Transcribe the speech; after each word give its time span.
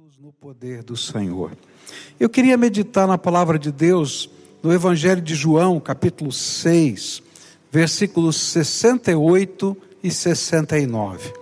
Firmados 0.00 0.18
no 0.18 0.32
poder 0.32 0.82
do 0.82 0.96
Senhor. 0.96 1.52
Eu 2.18 2.30
queria 2.30 2.56
meditar 2.56 3.06
na 3.06 3.18
palavra 3.18 3.58
de 3.58 3.70
Deus 3.70 4.30
no 4.62 4.72
Evangelho 4.72 5.20
de 5.20 5.34
João, 5.34 5.78
capítulo 5.78 6.32
6, 6.32 7.22
versículos 7.70 8.36
68 8.36 9.76
e 10.02 10.10
69. 10.10 11.32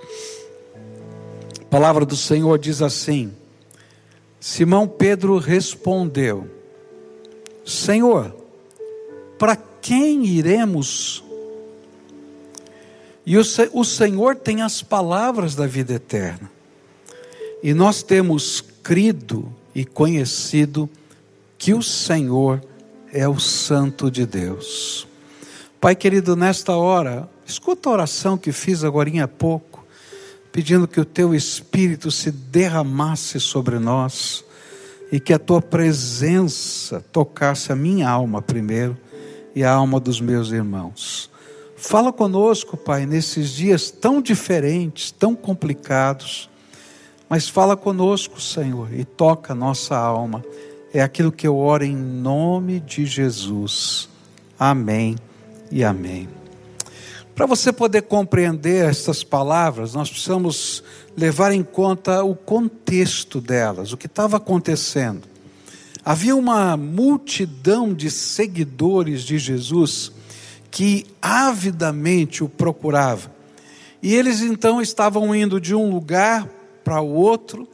A 1.61 1.65
palavra 1.67 2.05
do 2.05 2.17
Senhor 2.17 2.59
diz 2.59 2.83
assim: 2.83 3.33
Simão 4.41 4.89
Pedro 4.89 5.39
respondeu: 5.39 6.49
Senhor, 7.65 8.35
para 9.39 9.57
quem 9.81 10.27
iremos? 10.27 11.23
E 13.25 13.37
o, 13.37 13.43
o 13.73 13.85
Senhor 13.85 14.35
tem 14.35 14.63
as 14.63 14.83
palavras 14.83 15.55
da 15.55 15.67
vida 15.67 15.93
eterna. 15.95 16.58
E 17.63 17.75
nós 17.75 18.03
temos 18.03 18.63
crido 18.83 19.53
e 19.75 19.85
conhecido 19.85 20.89
que 21.57 21.75
o 21.75 21.83
Senhor 21.83 22.63
é 23.13 23.29
o 23.29 23.39
Santo 23.39 24.11
de 24.11 24.25
Deus. 24.25 25.07
Pai 25.81 25.97
querido, 25.97 26.37
nesta 26.37 26.77
hora, 26.77 27.29
escuta 27.47 27.89
a 27.89 27.93
oração 27.93 28.39
que 28.39 28.53
fiz 28.53 28.85
agora 28.85 29.11
há 29.23 29.29
pouco, 29.29 29.85
pedindo 30.53 30.87
que 30.87 31.01
o 31.01 31.05
teu 31.05 31.35
Espírito 31.35 32.11
se 32.11 32.31
derramasse 32.31 33.41
sobre 33.41 33.79
nós 33.79 34.45
e 35.11 35.19
que 35.19 35.33
a 35.33 35.39
tua 35.39 35.63
presença 35.63 37.05
tocasse 37.13 37.73
a 37.73 37.77
minha 37.77 38.09
alma 38.09 38.41
primeiro 38.41 38.97
e 39.55 39.65
a 39.65 39.73
alma 39.73 39.99
dos 39.99 40.21
meus 40.21 40.51
irmãos. 40.51 41.31
Fala 41.77 42.13
conosco, 42.13 42.77
Pai, 42.77 43.07
nesses 43.07 43.51
dias 43.51 43.91
tão 43.91 44.21
diferentes, 44.21 45.11
tão 45.11 45.35
complicados 45.35 46.49
mas 47.29 47.49
fala 47.49 47.77
conosco, 47.77 48.41
Senhor, 48.41 48.93
e 48.93 49.05
toca 49.05 49.55
nossa 49.55 49.97
alma. 49.97 50.45
É 50.93 51.03
aquilo 51.03 51.31
que 51.31 51.47
eu 51.47 51.57
oro 51.57 51.85
em 51.85 51.95
nome 51.95 52.81
de 52.81 53.05
Jesus. 53.05 54.09
Amém 54.59 55.17
e 55.71 55.85
amém. 55.85 56.29
Para 57.35 57.47
você 57.47 57.73
poder 57.73 58.03
compreender 58.03 58.85
estas 58.89 59.23
palavras, 59.23 59.95
nós 59.95 60.11
precisamos 60.11 60.83
levar 61.17 61.53
em 61.53 61.63
conta 61.63 62.25
o 62.25 62.35
contexto 62.35 63.41
delas, 63.41 63.93
o 63.93 63.97
que 63.97 64.07
estava 64.07 64.39
acontecendo. 64.39 65.23
Havia 66.05 66.35
uma 66.35 66.77
multidão 66.77 67.93
de 67.93 68.11
seguidores 68.11 69.23
de 69.23 69.39
Jesus 69.39 70.11
que 70.71 71.07
avidamente 71.21 72.43
o 72.43 72.49
procuravam. 72.49 73.31
E 74.03 74.15
eles 74.15 74.41
então 74.41 74.81
estavam 74.81 75.35
indo 75.35 75.61
de 75.61 75.75
um 75.75 75.91
lugar 75.91 76.49
para 76.89 77.03
o 77.03 77.13
outro, 77.13 77.69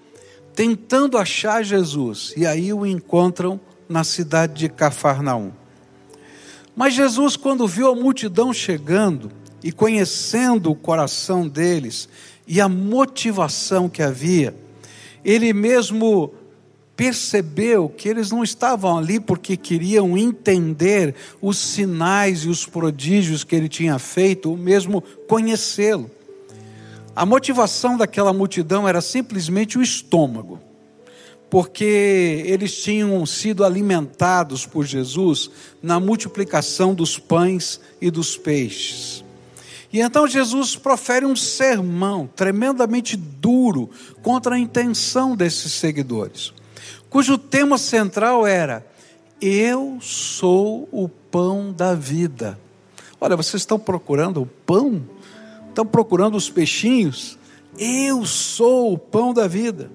tentando 0.57 1.17
achar 1.17 1.63
Jesus. 1.63 2.35
E 2.37 2.45
aí 2.45 2.73
o 2.73 2.85
encontram 2.85 3.61
na 3.89 4.03
cidade 4.03 4.55
de 4.55 4.69
Cafarnaum. 4.69 5.53
Mas 6.75 6.95
Jesus, 6.95 7.37
quando 7.37 7.69
viu 7.69 7.89
a 7.89 7.95
multidão 7.95 8.53
chegando 8.53 9.31
e 9.63 9.71
conhecendo 9.71 10.69
o 10.69 10.75
coração 10.75 11.47
deles 11.47 12.09
e 12.45 12.61
a 12.61 12.69
motivação 12.69 13.89
que 13.89 14.03
havia, 14.03 14.53
ele 15.25 15.53
mesmo 15.53 16.35
percebeu 16.97 17.89
que 17.89 18.09
eles 18.09 18.33
não 18.33 18.43
estavam 18.43 18.99
ali 18.99 19.21
porque 19.21 19.57
queriam 19.57 20.19
entender 20.19 21.15
os 21.41 21.57
sinais 21.57 22.41
e 22.41 22.49
os 22.49 22.67
prodígios 22.67 23.45
que 23.45 23.55
ele 23.55 23.69
tinha 23.69 23.97
feito, 24.01 24.51
ou 24.51 24.57
mesmo 24.57 25.01
conhecê-lo. 25.29 26.11
A 27.17 27.25
motivação 27.25 27.97
daquela 27.97 28.33
multidão 28.33 28.89
era 28.89 29.01
simplesmente 29.01 29.79
o 29.79 29.83
estômago, 29.83 30.61
porque 31.49 32.43
eles 32.45 32.77
tinham 32.83 33.25
sido 33.25 33.65
alimentados 33.65 34.67
por 34.67 34.85
Jesus 34.85 35.49
na 35.81 36.01
multiplicação 36.01 36.93
dos 36.93 37.17
pães 37.17 37.81
e 38.01 38.11
dos 38.11 38.37
peixes. 38.37 39.25
E 39.93 40.01
então 40.01 40.27
Jesus 40.27 40.75
profere 40.75 41.25
um 41.25 41.37
sermão 41.37 42.29
tremendamente 42.35 43.17
duro 43.17 43.89
contra 44.21 44.57
a 44.57 44.59
intenção 44.59 45.37
desses 45.37 45.73
seguidores, 45.73 46.53
cujo 47.09 47.39
tema 47.39 47.79
central 47.79 48.45
era: 48.45 48.85
Eu 49.41 49.99
sou 50.01 50.89
o 50.91 51.09
pão 51.09 51.73
da 51.73 51.95
vida. 51.95 52.59
Olha, 53.21 53.37
vocês 53.37 53.63
estão 53.63 53.79
procurando 53.79 54.43
o 54.43 54.47
pão? 54.47 55.14
Estão 55.75 55.85
procurando 55.85 56.37
os 56.37 56.49
peixinhos. 56.49 57.37
Eu 57.77 58.25
sou 58.25 58.93
o 58.93 58.99
pão 58.99 59.35
da 59.35 59.49
vida. 59.49 59.91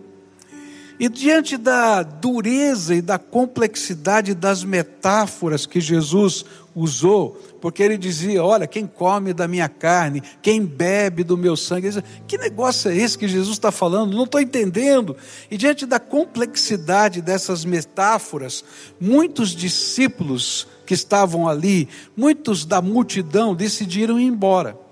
E 1.00 1.08
diante 1.08 1.56
da 1.56 2.04
dureza 2.04 2.94
e 2.94 3.02
da 3.02 3.18
complexidade 3.18 4.36
das 4.36 4.66
metáforas 4.66 5.66
que 5.66 5.80
Jesus 5.80 6.44
usou, 6.76 7.42
porque 7.62 7.82
ele 7.82 7.98
dizia: 7.98 8.44
Olha, 8.44 8.68
quem 8.68 8.86
come 8.86 9.32
da 9.34 9.48
minha 9.48 9.70
carne, 9.70 10.22
quem 10.42 10.66
bebe 10.66 11.24
do 11.24 11.38
meu 11.38 11.56
sangue. 11.56 11.88
Dizia, 11.88 12.04
que 12.28 12.38
negócio 12.38 12.92
é 12.92 12.98
esse 12.98 13.18
que 13.18 13.30
Jesus 13.30 13.54
está 13.54 13.72
falando? 13.72 14.14
Não 14.14 14.26
estou 14.26 14.42
entendendo. 14.42 15.16
E 15.50 15.56
diante 15.56 15.86
da 15.86 16.02
complexidade 16.02 17.22
dessas 17.22 17.64
metáforas, 17.64 18.62
muitos 19.00 19.52
discípulos 19.52 20.68
que 20.86 20.94
estavam 20.94 21.48
ali, 21.48 21.88
muitos 22.18 22.66
da 22.66 22.82
multidão, 22.82 23.56
decidiram 23.56 24.20
ir 24.20 24.26
embora 24.26 24.89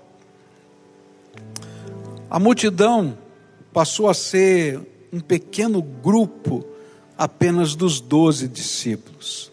a 2.30 2.38
multidão 2.38 3.16
passou 3.72 4.08
a 4.08 4.14
ser 4.14 4.80
um 5.12 5.20
pequeno 5.20 5.80
grupo 5.80 6.64
apenas 7.16 7.74
dos 7.74 8.00
doze 8.00 8.46
discípulos. 8.46 9.50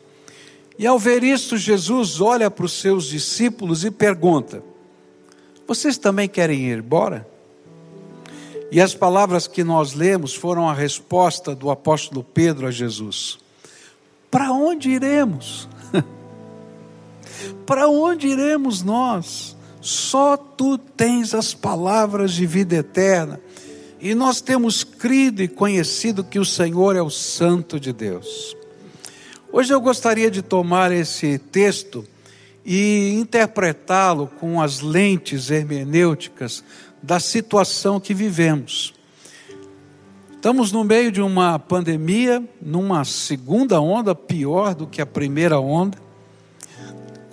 E 0.77 0.85
ao 0.85 0.99
ver 0.99 1.23
isso, 1.23 1.57
Jesus 1.57 2.19
olha 2.19 2.51
para 2.51 2.65
os 2.65 2.73
seus 2.73 3.05
discípulos 3.05 3.85
e 3.85 3.91
pergunta: 3.91 4.61
Vocês 5.65 5.97
também 5.97 6.27
querem 6.27 6.65
ir 6.65 6.79
embora? 6.79 7.27
E 8.71 8.81
as 8.81 8.93
palavras 8.93 9.47
que 9.47 9.63
nós 9.63 9.93
lemos 9.93 10.33
foram 10.33 10.67
a 10.67 10.73
resposta 10.73 11.55
do 11.55 11.69
apóstolo 11.69 12.23
Pedro 12.23 12.67
a 12.67 12.71
Jesus: 12.71 13.39
Para 14.29 14.51
onde 14.51 14.89
iremos? 14.89 15.69
Para 17.65 17.87
onde 17.87 18.27
iremos 18.27 18.83
nós? 18.83 19.54
Só 19.85 20.35
tu 20.35 20.79
tens 20.79 21.35
as 21.35 21.53
palavras 21.53 22.33
de 22.33 22.43
vida 22.47 22.77
eterna. 22.77 23.39
E 24.01 24.15
nós 24.15 24.41
temos 24.41 24.83
crido 24.83 25.43
e 25.43 25.47
conhecido 25.47 26.23
que 26.23 26.39
o 26.39 26.43
Senhor 26.43 26.95
é 26.95 27.03
o 27.03 27.11
Santo 27.11 27.79
de 27.79 27.93
Deus. 27.93 28.57
Hoje 29.53 29.71
eu 29.71 29.79
gostaria 29.79 30.31
de 30.31 30.41
tomar 30.41 30.91
esse 30.91 31.37
texto 31.37 32.03
e 32.65 33.11
interpretá-lo 33.13 34.25
com 34.39 34.59
as 34.59 34.79
lentes 34.79 35.51
hermenêuticas 35.51 36.63
da 36.99 37.19
situação 37.19 37.99
que 37.99 38.11
vivemos. 38.11 38.91
Estamos 40.33 40.71
no 40.71 40.83
meio 40.83 41.11
de 41.11 41.21
uma 41.21 41.59
pandemia, 41.59 42.43
numa 42.59 43.05
segunda 43.05 43.79
onda 43.79 44.15
pior 44.15 44.73
do 44.73 44.87
que 44.87 44.99
a 44.99 45.05
primeira 45.05 45.59
onda 45.59 46.04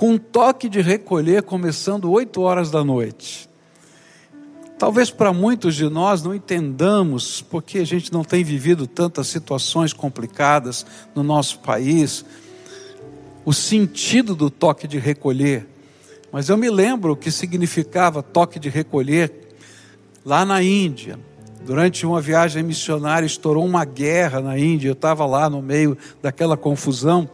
com 0.03 0.15
um 0.15 0.19
toque 0.19 0.69
de 0.69 0.81
recolher 0.81 1.45
começando 1.45 2.11
8 2.11 2.41
horas 2.41 2.73
da 2.73 2.83
noite. 2.83 3.49
Talvez 4.77 5.13
para 5.13 5.33
muitos 5.33 5.77
de 5.77 5.89
nós 5.89 6.25
não 6.25 6.35
entendamos 6.35 7.41
porque 7.41 7.79
a 7.79 7.85
gente 7.85 8.13
não 8.13 8.25
tem 8.25 8.43
vivido 8.43 8.89
tantas 8.89 9.29
situações 9.29 9.93
complicadas 9.93 10.85
no 11.15 11.23
nosso 11.23 11.61
país, 11.61 12.25
o 13.45 13.53
sentido 13.53 14.35
do 14.35 14.51
toque 14.51 14.89
de 14.89 14.99
recolher. 14.99 15.69
Mas 16.33 16.49
eu 16.49 16.57
me 16.57 16.69
lembro 16.69 17.13
o 17.13 17.17
que 17.17 17.31
significava 17.31 18.25
toque 18.25 18.59
de 18.59 18.69
recolher 18.69 19.55
lá 20.25 20.45
na 20.45 20.61
Índia. 20.65 21.17
Durante 21.65 22.05
uma 22.05 22.21
viagem 22.21 22.65
missionária, 22.65 23.25
estourou 23.25 23.65
uma 23.65 23.85
guerra 23.85 24.41
na 24.41 24.59
Índia, 24.59 24.89
eu 24.89 24.95
estava 24.95 25.25
lá 25.27 25.49
no 25.49 25.63
meio 25.63 25.97
daquela 26.21 26.57
confusão 26.57 27.31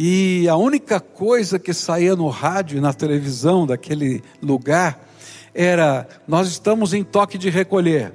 e 0.00 0.48
a 0.48 0.54
única 0.54 1.00
coisa 1.00 1.58
que 1.58 1.74
saía 1.74 2.14
no 2.14 2.28
rádio 2.28 2.78
e 2.78 2.80
na 2.80 2.92
televisão 2.92 3.66
daquele 3.66 4.22
lugar 4.40 5.04
era: 5.52 6.06
nós 6.28 6.46
estamos 6.46 6.94
em 6.94 7.02
toque 7.02 7.36
de 7.36 7.50
recolher, 7.50 8.14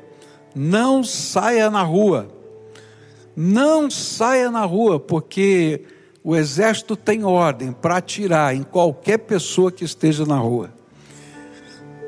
não 0.56 1.04
saia 1.04 1.70
na 1.70 1.84
rua, 1.84 2.30
não 3.36 3.92
saia 3.92 4.50
na 4.50 4.64
rua, 4.64 4.98
porque 4.98 5.82
o 6.24 6.38
exército 6.38 6.96
tem 6.96 7.26
ordem 7.26 7.74
para 7.74 7.98
atirar 7.98 8.56
em 8.56 8.64
qualquer 8.64 9.18
pessoa 9.18 9.70
que 9.70 9.84
esteja 9.84 10.26
na 10.26 10.38
rua. 10.38 10.72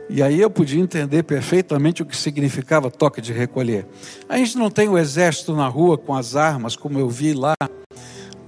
E 0.09 0.23
aí 0.23 0.39
eu 0.39 0.49
podia 0.49 0.81
entender 0.81 1.23
perfeitamente 1.23 2.01
o 2.01 2.05
que 2.05 2.15
significava 2.15 2.89
toque 2.89 3.19
de 3.19 3.33
recolher. 3.33 3.85
A 4.29 4.37
gente 4.37 4.57
não 4.57 4.69
tem 4.69 4.87
o 4.87 4.97
exército 4.97 5.53
na 5.53 5.67
rua 5.67 5.97
com 5.97 6.15
as 6.15 6.33
armas, 6.37 6.77
como 6.77 6.97
eu 6.97 7.09
vi 7.09 7.33
lá 7.33 7.55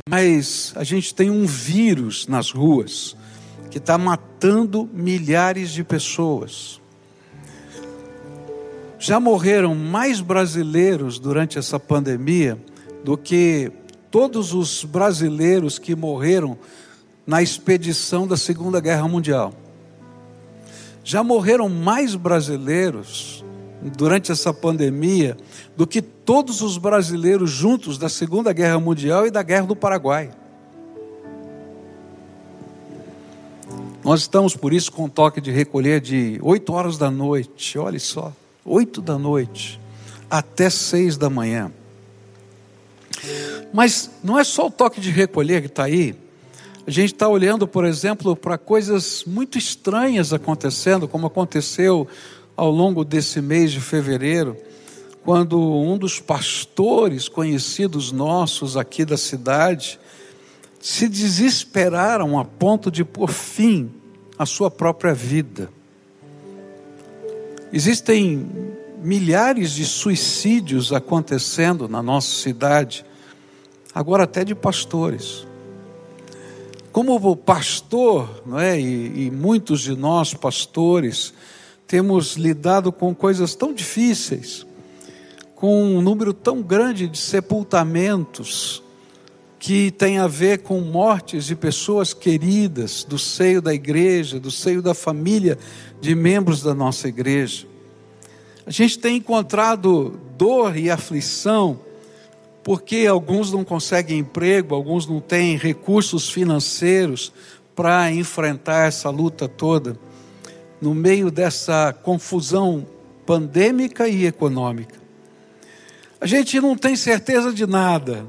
mas 0.07 0.73
a 0.75 0.83
gente 0.83 1.13
tem 1.13 1.29
um 1.29 1.45
vírus 1.45 2.27
nas 2.27 2.49
ruas 2.51 3.15
que 3.69 3.77
está 3.77 3.97
matando 3.97 4.89
milhares 4.93 5.71
de 5.71 5.83
pessoas. 5.83 6.79
Já 8.97 9.19
morreram 9.19 9.75
mais 9.75 10.21
brasileiros 10.21 11.19
durante 11.19 11.59
essa 11.59 11.79
pandemia 11.79 12.57
do 13.03 13.17
que 13.17 13.71
todos 14.09 14.53
os 14.53 14.83
brasileiros 14.83 15.77
que 15.77 15.95
morreram 15.95 16.57
na 17.25 17.41
expedição 17.41 18.25
da 18.25 18.37
Segunda 18.37 18.79
Guerra 18.79 19.07
Mundial. 19.07 19.53
Já 21.03 21.23
morreram 21.23 21.69
mais 21.69 22.15
brasileiros 22.15 23.43
durante 23.81 24.31
essa 24.31 24.53
pandemia 24.53 25.37
do 25.75 25.85
que 25.85 26.01
todos 26.01 26.61
os 26.61 26.77
brasileiros 26.77 27.49
juntos 27.49 27.97
da 27.97 28.09
Segunda 28.09 28.51
Guerra 28.53 28.79
Mundial 28.79 29.25
e 29.27 29.31
da 29.31 29.43
Guerra 29.43 29.67
do 29.67 29.75
Paraguai. 29.75 30.31
Nós 34.03 34.21
estamos, 34.21 34.55
por 34.55 34.73
isso, 34.73 34.91
com 34.91 35.09
toque 35.09 35.41
de 35.41 35.51
recolher 35.51 35.99
de 35.99 36.39
8 36.41 36.71
horas 36.71 36.97
da 36.97 37.11
noite, 37.11 37.77
olhe 37.77 37.99
só, 37.99 38.33
8 38.63 39.01
da 39.01 39.17
noite, 39.17 39.79
até 40.29 40.69
6 40.69 41.17
da 41.17 41.29
manhã. 41.29 41.71
Mas 43.73 44.09
não 44.23 44.39
é 44.39 44.43
só 44.43 44.67
o 44.67 44.71
toque 44.71 45.01
de 45.01 45.11
recolher 45.11 45.61
que 45.61 45.67
está 45.67 45.83
aí. 45.83 46.15
A 46.85 46.91
gente 46.91 47.13
está 47.13 47.27
olhando, 47.27 47.67
por 47.67 47.83
exemplo, 47.83 48.33
para 48.33 48.57
coisas 48.57 49.25
muito 49.27 49.57
estranhas 49.57 50.31
acontecendo, 50.31 51.05
como 51.05 51.27
aconteceu 51.27 52.07
ao 52.57 52.71
longo 52.71 53.05
desse 53.05 53.39
mês 53.39 53.71
de 53.71 53.79
fevereiro, 53.79 54.57
quando 55.23 55.61
um 55.61 55.95
dos 55.95 56.19
pastores 56.19 57.29
conhecidos 57.29 58.11
nossos 58.11 58.75
aqui 58.75 59.05
da 59.05 59.15
cidade 59.15 59.99
se 60.79 61.07
desesperaram 61.07 62.39
a 62.39 62.43
ponto 62.43 62.89
de 62.89 63.03
pôr 63.03 63.29
fim 63.29 63.91
à 64.39 64.45
sua 64.45 64.71
própria 64.71 65.13
vida. 65.13 65.69
Existem 67.71 68.49
milhares 69.03 69.71
de 69.71 69.85
suicídios 69.85 70.91
acontecendo 70.91 71.87
na 71.87 72.01
nossa 72.01 72.41
cidade 72.41 73.05
agora 73.93 74.23
até 74.23 74.43
de 74.43 74.55
pastores. 74.55 75.45
Como 76.91 77.35
pastor, 77.35 78.41
não 78.45 78.59
é? 78.59 78.79
E, 78.79 79.27
e 79.27 79.31
muitos 79.31 79.81
de 79.81 79.95
nós 79.95 80.33
pastores 80.33 81.33
temos 81.87 82.35
lidado 82.35 82.91
com 82.91 83.15
coisas 83.15 83.55
tão 83.55 83.73
difíceis, 83.73 84.67
com 85.55 85.83
um 85.83 86.01
número 86.01 86.33
tão 86.33 86.61
grande 86.61 87.07
de 87.07 87.17
sepultamentos 87.17 88.83
que 89.57 89.89
tem 89.89 90.19
a 90.19 90.27
ver 90.27 90.59
com 90.59 90.81
mortes 90.81 91.45
de 91.45 91.55
pessoas 91.55 92.13
queridas 92.13 93.03
do 93.03 93.17
seio 93.17 93.61
da 93.61 93.73
igreja, 93.73 94.39
do 94.39 94.51
seio 94.51 94.81
da 94.81 94.93
família 94.93 95.57
de 95.99 96.13
membros 96.13 96.61
da 96.61 96.75
nossa 96.75 97.07
igreja. 97.07 97.65
A 98.65 98.71
gente 98.71 98.99
tem 98.99 99.17
encontrado 99.17 100.19
dor 100.37 100.77
e 100.77 100.91
aflição 100.91 101.79
porque 102.63 103.07
alguns 103.07 103.51
não 103.51 103.63
conseguem 103.63 104.19
emprego, 104.19 104.75
alguns 104.75 105.07
não 105.07 105.21
têm 105.21 105.55
recursos 105.55 106.29
financeiros 106.29 107.31
para 107.73 108.11
enfrentar 108.11 108.87
essa 108.87 109.09
luta 109.09 109.47
toda, 109.47 109.97
no 110.81 110.93
meio 110.93 111.31
dessa 111.31 111.93
confusão 112.03 112.85
pandêmica 113.25 114.07
e 114.07 114.25
econômica. 114.25 114.95
A 116.19 116.25
gente 116.25 116.59
não 116.59 116.75
tem 116.75 116.95
certeza 116.95 117.53
de 117.53 117.67
nada. 117.67 118.25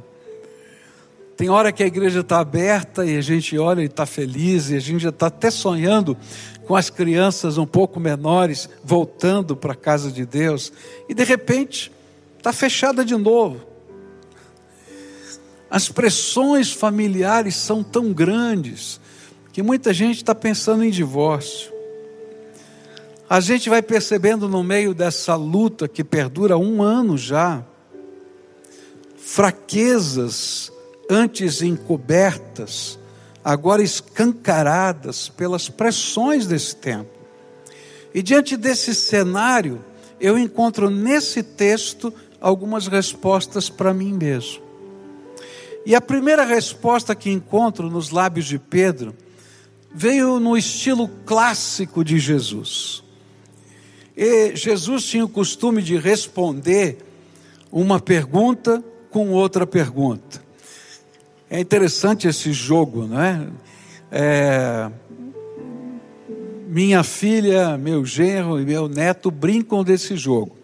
Tem 1.36 1.48
hora 1.48 1.70
que 1.70 1.82
a 1.82 1.86
igreja 1.86 2.20
está 2.20 2.40
aberta 2.40 3.06
e 3.06 3.16
a 3.16 3.20
gente 3.20 3.56
olha 3.56 3.80
e 3.80 3.84
está 3.84 4.04
feliz, 4.04 4.70
e 4.70 4.76
a 4.76 4.80
gente 4.80 5.02
já 5.02 5.10
está 5.10 5.28
até 5.28 5.50
sonhando 5.50 6.16
com 6.66 6.74
as 6.74 6.90
crianças 6.90 7.56
um 7.56 7.64
pouco 7.64 8.00
menores 8.00 8.68
voltando 8.84 9.56
para 9.56 9.72
a 9.72 9.76
casa 9.76 10.10
de 10.10 10.26
Deus, 10.26 10.72
e 11.08 11.14
de 11.14 11.22
repente 11.22 11.92
está 12.36 12.52
fechada 12.52 13.04
de 13.04 13.14
novo. 13.14 13.60
As 15.70 15.88
pressões 15.88 16.72
familiares 16.72 17.54
são 17.54 17.84
tão 17.84 18.12
grandes 18.12 19.00
que 19.52 19.62
muita 19.62 19.94
gente 19.94 20.16
está 20.16 20.34
pensando 20.34 20.82
em 20.82 20.90
divórcio. 20.90 21.77
A 23.30 23.40
gente 23.40 23.68
vai 23.68 23.82
percebendo 23.82 24.48
no 24.48 24.64
meio 24.64 24.94
dessa 24.94 25.34
luta 25.34 25.86
que 25.86 26.02
perdura 26.02 26.56
um 26.56 26.82
ano 26.82 27.18
já, 27.18 27.62
fraquezas 29.18 30.72
antes 31.10 31.60
encobertas, 31.60 32.98
agora 33.44 33.82
escancaradas 33.82 35.28
pelas 35.28 35.68
pressões 35.68 36.46
desse 36.46 36.76
tempo. 36.76 37.10
E 38.14 38.22
diante 38.22 38.56
desse 38.56 38.94
cenário, 38.94 39.84
eu 40.18 40.38
encontro 40.38 40.88
nesse 40.88 41.42
texto 41.42 42.12
algumas 42.40 42.86
respostas 42.86 43.68
para 43.68 43.92
mim 43.92 44.14
mesmo. 44.14 44.62
E 45.84 45.94
a 45.94 46.00
primeira 46.00 46.44
resposta 46.44 47.14
que 47.14 47.30
encontro 47.30 47.90
nos 47.90 48.08
lábios 48.08 48.46
de 48.46 48.58
Pedro 48.58 49.14
veio 49.94 50.40
no 50.40 50.56
estilo 50.56 51.08
clássico 51.26 52.02
de 52.02 52.18
Jesus. 52.18 53.06
E 54.20 54.56
Jesus 54.56 55.04
tinha 55.04 55.24
o 55.24 55.28
costume 55.28 55.80
de 55.80 55.96
responder 55.96 56.98
uma 57.70 58.00
pergunta 58.00 58.82
com 59.10 59.30
outra 59.30 59.64
pergunta. 59.64 60.42
É 61.48 61.60
interessante 61.60 62.26
esse 62.26 62.52
jogo, 62.52 63.06
não 63.06 63.22
é? 63.22 63.46
é 64.10 64.90
minha 66.66 67.04
filha, 67.04 67.78
meu 67.78 68.04
genro 68.04 68.60
e 68.60 68.64
meu 68.64 68.88
neto 68.88 69.30
brincam 69.30 69.84
desse 69.84 70.16
jogo. 70.16 70.56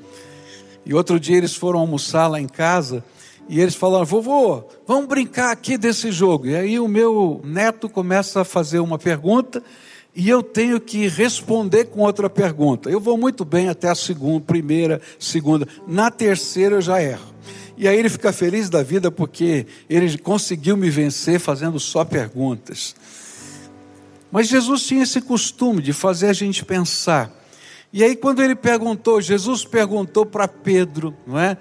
E 0.84 0.92
outro 0.92 1.20
dia 1.20 1.36
eles 1.36 1.54
foram 1.54 1.78
almoçar 1.78 2.26
lá 2.26 2.40
em 2.40 2.48
casa 2.48 3.04
e 3.48 3.60
eles 3.60 3.76
falaram: 3.76 4.04
vovô, 4.04 4.64
vamos 4.84 5.06
brincar 5.06 5.52
aqui 5.52 5.78
desse 5.78 6.10
jogo. 6.10 6.48
E 6.48 6.56
aí 6.56 6.80
o 6.80 6.88
meu 6.88 7.40
neto 7.44 7.88
começa 7.88 8.40
a 8.40 8.44
fazer 8.44 8.80
uma 8.80 8.98
pergunta 8.98 9.62
e 10.14 10.28
eu 10.28 10.42
tenho 10.42 10.80
que 10.80 11.08
responder 11.08 11.86
com 11.86 12.00
outra 12.00 12.30
pergunta. 12.30 12.88
Eu 12.88 13.00
vou 13.00 13.18
muito 13.18 13.44
bem 13.44 13.68
até 13.68 13.88
a 13.88 13.94
segunda, 13.94 14.40
primeira, 14.40 15.00
segunda. 15.18 15.66
Na 15.86 16.10
terceira 16.10 16.76
eu 16.76 16.80
já 16.80 17.02
erro. 17.02 17.34
E 17.76 17.88
aí 17.88 17.98
ele 17.98 18.08
fica 18.08 18.32
feliz 18.32 18.70
da 18.70 18.82
vida 18.82 19.10
porque 19.10 19.66
ele 19.90 20.16
conseguiu 20.18 20.76
me 20.76 20.88
vencer 20.88 21.40
fazendo 21.40 21.80
só 21.80 22.04
perguntas. 22.04 22.94
Mas 24.30 24.48
Jesus 24.48 24.86
tinha 24.86 25.02
esse 25.02 25.20
costume 25.20 25.82
de 25.82 25.92
fazer 25.92 26.28
a 26.28 26.32
gente 26.32 26.64
pensar. 26.64 27.32
E 27.92 28.02
aí, 28.02 28.16
quando 28.16 28.42
ele 28.42 28.56
perguntou, 28.56 29.20
Jesus 29.20 29.64
perguntou 29.64 30.26
para 30.26 30.48
Pedro, 30.48 31.14
não 31.24 31.38
é? 31.38 31.56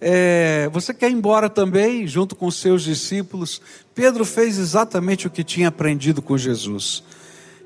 é, 0.00 0.68
você 0.72 0.94
quer 0.94 1.10
ir 1.10 1.14
embora 1.14 1.48
também, 1.50 2.06
junto 2.06 2.34
com 2.34 2.50
seus 2.50 2.82
discípulos? 2.82 3.60
Pedro 3.94 4.24
fez 4.24 4.58
exatamente 4.58 5.26
o 5.26 5.30
que 5.30 5.44
tinha 5.44 5.68
aprendido 5.68 6.22
com 6.22 6.38
Jesus. 6.38 7.02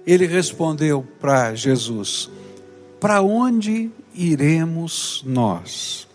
Ele 0.07 0.27
respondeu 0.27 1.07
para 1.21 1.55
Jesus: 1.55 2.31
Para 3.01 3.23
onde 3.23 3.91
iremos 4.15 5.23
nós? 5.27 6.07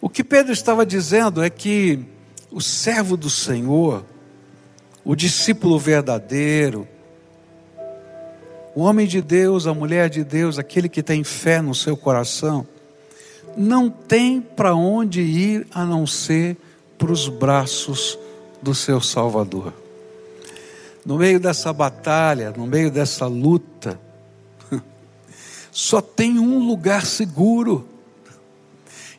O 0.00 0.08
que 0.08 0.22
Pedro 0.22 0.52
estava 0.52 0.84
dizendo 0.84 1.42
é 1.42 1.50
que 1.50 2.04
o 2.50 2.60
servo 2.60 3.16
do 3.16 3.30
Senhor, 3.30 4.04
o 5.04 5.14
discípulo 5.14 5.78
verdadeiro, 5.78 6.86
o 8.74 8.82
homem 8.82 9.06
de 9.06 9.22
Deus, 9.22 9.66
a 9.66 9.72
mulher 9.72 10.10
de 10.10 10.22
Deus, 10.22 10.58
aquele 10.58 10.88
que 10.88 11.02
tem 11.02 11.24
fé 11.24 11.62
no 11.62 11.74
seu 11.74 11.96
coração, 11.96 12.66
não 13.56 13.88
tem 13.88 14.40
para 14.40 14.74
onde 14.74 15.22
ir 15.22 15.66
a 15.72 15.84
não 15.84 16.06
ser 16.06 16.58
para 16.98 17.10
os 17.10 17.26
braços 17.26 18.18
do 18.62 18.74
seu 18.74 19.00
Salvador. 19.00 19.72
No 21.06 21.18
meio 21.18 21.38
dessa 21.38 21.72
batalha, 21.72 22.52
no 22.56 22.66
meio 22.66 22.90
dessa 22.90 23.28
luta, 23.28 24.00
só 25.70 26.00
tem 26.00 26.36
um 26.36 26.66
lugar 26.66 27.06
seguro. 27.06 27.86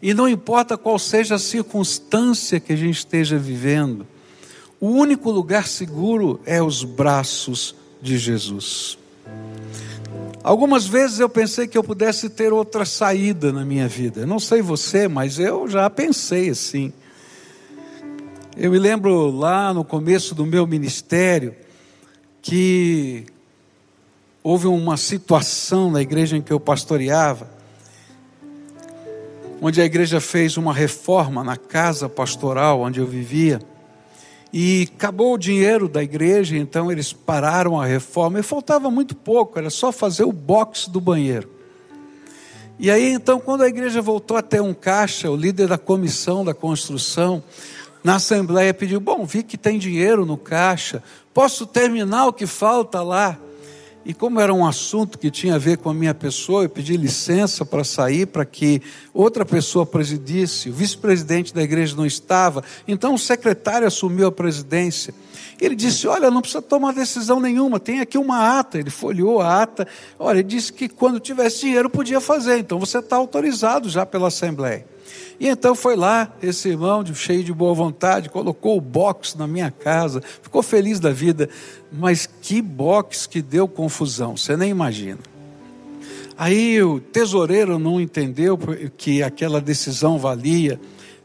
E 0.01 0.13
não 0.13 0.27
importa 0.27 0.77
qual 0.77 1.00
seja 1.00 1.36
a 1.36 1.39
circunstância 1.39 2.60
que 2.60 2.74
a 2.74 2.75
gente 2.75 2.98
esteja 2.98 3.38
vivendo, 3.38 4.06
o 4.82 4.89
único 4.89 5.32
lugar 5.32 5.65
seguro 5.65 6.41
é 6.46 6.62
os 6.62 6.84
braços 6.84 7.74
de 8.01 8.17
Jesus. 8.17 8.98
Algumas 10.44 10.86
vezes 10.86 11.22
eu 11.22 11.29
pensei 11.29 11.67
que 11.67 11.77
eu 11.77 11.84
pudesse 11.86 12.29
ter 12.29 12.51
outra 12.51 12.84
saída 12.84 13.53
na 13.53 13.63
minha 13.63 13.88
vida. 13.88 14.25
Não 14.25 14.39
sei 14.41 14.62
você, 14.62 15.08
mas 15.08 15.39
eu 15.39 15.70
já 15.70 15.89
pensei 15.89 16.50
assim. 16.50 16.91
Eu 18.58 18.72
me 18.72 18.77
lembro 18.77 19.32
lá 19.32 19.74
no 19.74 19.86
começo 19.86 20.36
do 20.36 20.46
meu 20.46 20.67
ministério 20.67 21.56
que 22.48 23.25
houve 24.42 24.68
uma 24.68 24.96
situação 24.96 25.92
na 25.92 26.01
igreja 26.01 26.38
em 26.38 26.42
que 26.42 26.54
eu 26.54 26.62
pastoreava, 26.62 27.50
onde 29.62 29.82
a 29.82 29.86
igreja 29.86 30.22
fez 30.22 30.56
uma 30.56 30.74
reforma 30.74 31.44
na 31.44 31.58
casa 31.58 32.08
pastoral 32.08 32.80
onde 32.80 33.01
eu 33.01 33.06
vivia. 33.06 33.60
E 34.54 34.88
acabou 34.96 35.34
o 35.34 35.38
dinheiro 35.38 35.89
da 35.89 36.01
igreja, 36.01 36.56
então 36.56 36.89
eles 36.89 37.12
pararam 37.12 37.82
a 37.82 37.86
reforma. 37.86 38.39
E 38.39 38.44
faltava 38.44 38.89
muito 38.89 39.13
pouco, 39.13 39.60
era 39.60 39.70
só 39.70 39.92
fazer 39.92 40.24
o 40.24 40.32
box 40.32 40.88
do 40.88 41.01
banheiro. 41.01 41.50
E 42.80 42.89
aí, 42.89 43.12
então, 43.12 43.42
quando 43.42 43.63
a 43.63 43.68
igreja 43.68 44.01
voltou 44.01 44.38
a 44.38 44.42
ter 44.42 44.62
um 44.62 44.74
caixa, 44.74 45.30
o 45.30 45.36
líder 45.36 45.68
da 45.68 45.77
comissão 45.77 46.46
da 46.46 46.54
construção, 46.54 47.44
na 48.01 48.16
assembleia 48.16 48.74
pediu: 48.74 49.01
Bom, 49.01 49.25
vi 49.25 49.44
que 49.44 49.58
tem 49.58 49.77
dinheiro 49.77 50.25
no 50.25 50.38
caixa, 50.38 51.04
posso 51.38 51.67
terminar 51.67 52.25
o 52.25 52.34
que 52.34 52.48
falta 52.48 53.03
lá? 53.03 53.38
E 54.03 54.12
como 54.12 54.39
era 54.39 54.51
um 54.51 54.65
assunto 54.65 55.20
que 55.20 55.29
tinha 55.29 55.53
a 55.53 55.60
ver 55.60 55.77
com 55.77 55.88
a 55.88 55.94
minha 55.94 56.15
pessoa, 56.15 56.63
eu 56.63 56.70
pedi 56.70 56.98
licença 56.98 57.63
para 57.63 57.84
sair 57.84 58.25
para 58.25 58.44
que 58.44 58.82
outra 59.13 59.46
pessoa 59.46 59.86
presidisse. 59.86 60.72
O 60.72 60.74
vice-presidente 60.74 61.53
da 61.53 61.62
igreja 61.62 61.96
não 61.96 62.08
estava, 62.08 62.63
então 62.88 63.13
o 63.13 63.20
secretário 63.20 63.86
assumiu 63.86 64.25
a 64.25 64.32
presidência. 64.32 65.13
Ele 65.62 65.75
disse: 65.75 66.08
Olha, 66.08 66.32
não 66.32 66.41
precisa 66.41 66.60
tomar 66.60 66.91
decisão 66.91 67.39
nenhuma, 67.39 67.79
tem 67.79 68.00
aqui 68.00 68.17
uma 68.17 68.58
ata. 68.58 68.79
Ele 68.79 68.89
folheou 68.89 69.39
a 69.39 69.62
ata. 69.62 69.88
Olha, 70.17 70.39
ele 70.39 70.48
disse 70.48 70.74
que 70.74 70.89
quando 70.89 71.20
tivesse 71.20 71.60
dinheiro 71.60 71.88
podia 71.88 72.20
fazer, 72.20 72.58
então 72.58 72.79
você 72.79 72.98
está 72.98 73.15
autorizado 73.15 73.88
já 73.89 74.08
pela 74.08 74.29
Assembleia. 74.29 74.97
E 75.39 75.47
então 75.47 75.75
foi 75.75 75.95
lá, 75.95 76.33
esse 76.41 76.69
irmão, 76.69 77.05
cheio 77.13 77.43
de 77.43 77.53
boa 77.53 77.73
vontade, 77.73 78.29
colocou 78.29 78.77
o 78.77 78.81
box 78.81 79.35
na 79.37 79.47
minha 79.47 79.69
casa, 79.69 80.21
ficou 80.41 80.63
feliz 80.63 80.99
da 80.99 81.11
vida, 81.11 81.49
mas 81.91 82.27
que 82.41 82.61
box 82.61 83.27
que 83.27 83.41
deu 83.41 83.67
confusão, 83.67 84.35
você 84.35 84.57
nem 84.57 84.69
imagina. 84.69 85.19
Aí 86.37 86.81
o 86.83 86.99
tesoureiro 86.99 87.79
não 87.79 87.99
entendeu 87.99 88.57
que 88.95 89.23
aquela 89.23 89.59
decisão 89.59 90.19
valia, 90.19 90.79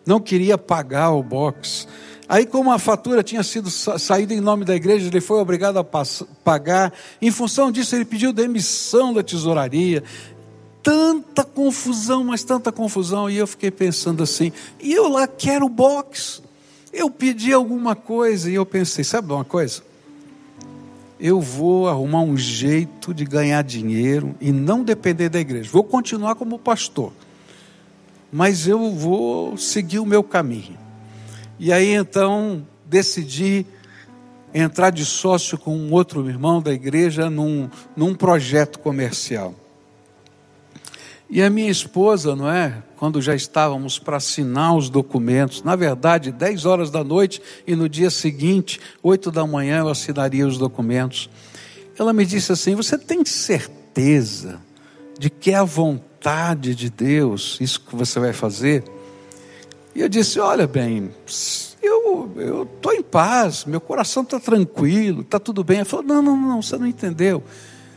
não 0.06 0.18
queria 0.18 0.56
pagar 0.56 1.10
o 1.10 1.22
box. 1.22 1.86
Aí, 2.28 2.46
como 2.46 2.72
a 2.72 2.78
fatura 2.78 3.22
tinha 3.22 3.42
sido 3.42 3.68
saída 3.70 4.32
em 4.32 4.40
nome 4.40 4.64
da 4.64 4.74
igreja, 4.74 5.06
ele 5.06 5.20
foi 5.20 5.38
obrigado 5.38 5.78
a 5.78 5.84
pagar. 5.84 6.92
Em 7.20 7.30
função 7.30 7.70
disso, 7.70 7.94
ele 7.94 8.06
pediu 8.06 8.32
demissão 8.32 9.12
da 9.12 9.22
tesouraria 9.22 10.02
tanta 10.82 11.44
confusão, 11.44 12.24
mas 12.24 12.42
tanta 12.42 12.72
confusão. 12.72 13.30
E 13.30 13.36
eu 13.36 13.46
fiquei 13.46 13.70
pensando 13.70 14.22
assim, 14.22 14.52
e 14.80 14.92
eu 14.92 15.08
lá 15.08 15.26
quero 15.26 15.68
box. 15.68 16.42
Eu 16.92 17.08
pedi 17.08 17.52
alguma 17.52 17.94
coisa 17.94 18.50
e 18.50 18.54
eu 18.54 18.66
pensei, 18.66 19.02
sabe 19.02 19.32
uma 19.32 19.44
coisa? 19.44 19.82
Eu 21.18 21.40
vou 21.40 21.88
arrumar 21.88 22.20
um 22.20 22.36
jeito 22.36 23.14
de 23.14 23.24
ganhar 23.24 23.62
dinheiro 23.62 24.34
e 24.40 24.50
não 24.52 24.82
depender 24.82 25.28
da 25.28 25.40
igreja. 25.40 25.70
Vou 25.72 25.84
continuar 25.84 26.34
como 26.34 26.58
pastor, 26.58 27.12
mas 28.30 28.66
eu 28.66 28.90
vou 28.90 29.56
seguir 29.56 30.00
o 30.00 30.06
meu 30.06 30.22
caminho. 30.22 30.76
E 31.58 31.72
aí 31.72 31.94
então 31.94 32.66
decidi 32.84 33.64
entrar 34.52 34.90
de 34.90 35.04
sócio 35.04 35.56
com 35.56 35.74
um 35.74 35.92
outro 35.92 36.28
irmão 36.28 36.60
da 36.60 36.72
igreja 36.72 37.30
num, 37.30 37.70
num 37.96 38.14
projeto 38.14 38.78
comercial. 38.80 39.54
E 41.34 41.42
a 41.42 41.48
minha 41.48 41.70
esposa, 41.70 42.36
não 42.36 42.46
é? 42.46 42.82
Quando 42.98 43.22
já 43.22 43.34
estávamos 43.34 43.98
para 43.98 44.18
assinar 44.18 44.76
os 44.76 44.90
documentos, 44.90 45.62
na 45.62 45.74
verdade, 45.74 46.30
10 46.30 46.66
horas 46.66 46.90
da 46.90 47.02
noite 47.02 47.40
e 47.66 47.74
no 47.74 47.88
dia 47.88 48.10
seguinte, 48.10 48.78
8 49.02 49.30
da 49.30 49.46
manhã, 49.46 49.78
eu 49.78 49.88
assinaria 49.88 50.46
os 50.46 50.58
documentos. 50.58 51.30
Ela 51.98 52.12
me 52.12 52.26
disse 52.26 52.52
assim: 52.52 52.74
Você 52.74 52.98
tem 52.98 53.24
certeza 53.24 54.60
de 55.18 55.30
que 55.30 55.52
é 55.52 55.54
a 55.54 55.64
vontade 55.64 56.74
de 56.74 56.90
Deus 56.90 57.56
isso 57.62 57.80
que 57.80 57.96
você 57.96 58.20
vai 58.20 58.34
fazer? 58.34 58.84
E 59.94 60.02
eu 60.02 60.10
disse: 60.10 60.38
Olha 60.38 60.66
bem, 60.66 61.12
eu 61.82 62.68
estou 62.74 62.92
em 62.92 63.02
paz, 63.02 63.64
meu 63.64 63.80
coração 63.80 64.22
está 64.22 64.38
tranquilo, 64.38 65.22
está 65.22 65.38
tudo 65.38 65.64
bem. 65.64 65.78
Ela 65.78 65.86
falou: 65.86 66.04
Não, 66.04 66.20
não, 66.20 66.36
não, 66.36 66.60
você 66.60 66.76
não 66.76 66.86
entendeu. 66.86 67.42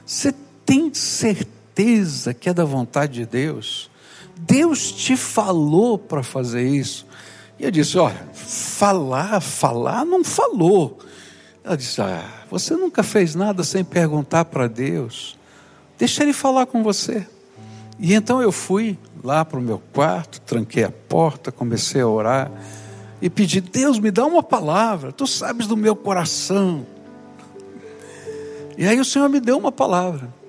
Você 0.06 0.34
tem 0.66 0.94
certeza 0.94 1.55
certeza 1.76 2.34
que 2.34 2.50
é 2.50 2.54
da 2.54 2.64
vontade 2.64 3.14
de 3.14 3.26
Deus. 3.26 3.90
Deus 4.38 4.92
te 4.92 5.18
falou 5.18 5.98
para 5.98 6.24
fazer 6.24 6.66
isso. 6.66 7.06
E 7.60 7.66
eu 7.66 7.72
disse: 7.72 7.98
Olha, 7.98 8.28
falar, 8.34 9.42
falar, 9.42 10.06
não 10.06 10.24
falou. 10.24 11.00
Ela 11.64 11.76
disse: 11.76 12.02
Ah, 12.02 12.24
você 12.50 12.76
nunca 12.76 13.04
fez 13.04 13.36
nada 13.36 13.64
sem 13.64 13.84
perguntar 13.84 14.46
para 14.46 14.68
Deus. 14.68 15.38
Deixa 15.98 16.24
Ele 16.24 16.34
falar 16.34 16.66
com 16.66 16.82
você. 16.82 17.28
E 18.00 18.14
então 18.14 18.42
eu 18.42 18.52
fui 18.52 18.98
lá 19.24 19.44
para 19.44 19.60
o 19.60 19.62
meu 19.62 19.82
quarto, 19.94 20.42
tranquei 20.42 20.84
a 20.84 20.92
porta, 20.92 21.52
comecei 21.52 22.02
a 22.02 22.08
orar 22.08 22.52
e 23.22 23.30
pedi: 23.30 23.60
Deus, 23.60 24.00
me 24.00 24.12
dá 24.12 24.26
uma 24.26 24.44
palavra, 24.44 25.12
tu 25.12 25.28
sabes 25.28 25.68
do 25.68 25.76
meu 25.76 25.96
coração. 25.96 26.86
E 28.78 28.86
aí 28.86 29.00
o 29.00 29.06
Senhor 29.06 29.30
me 29.30 29.40
deu 29.40 29.58
uma 29.58 29.72
palavra. 29.72 30.45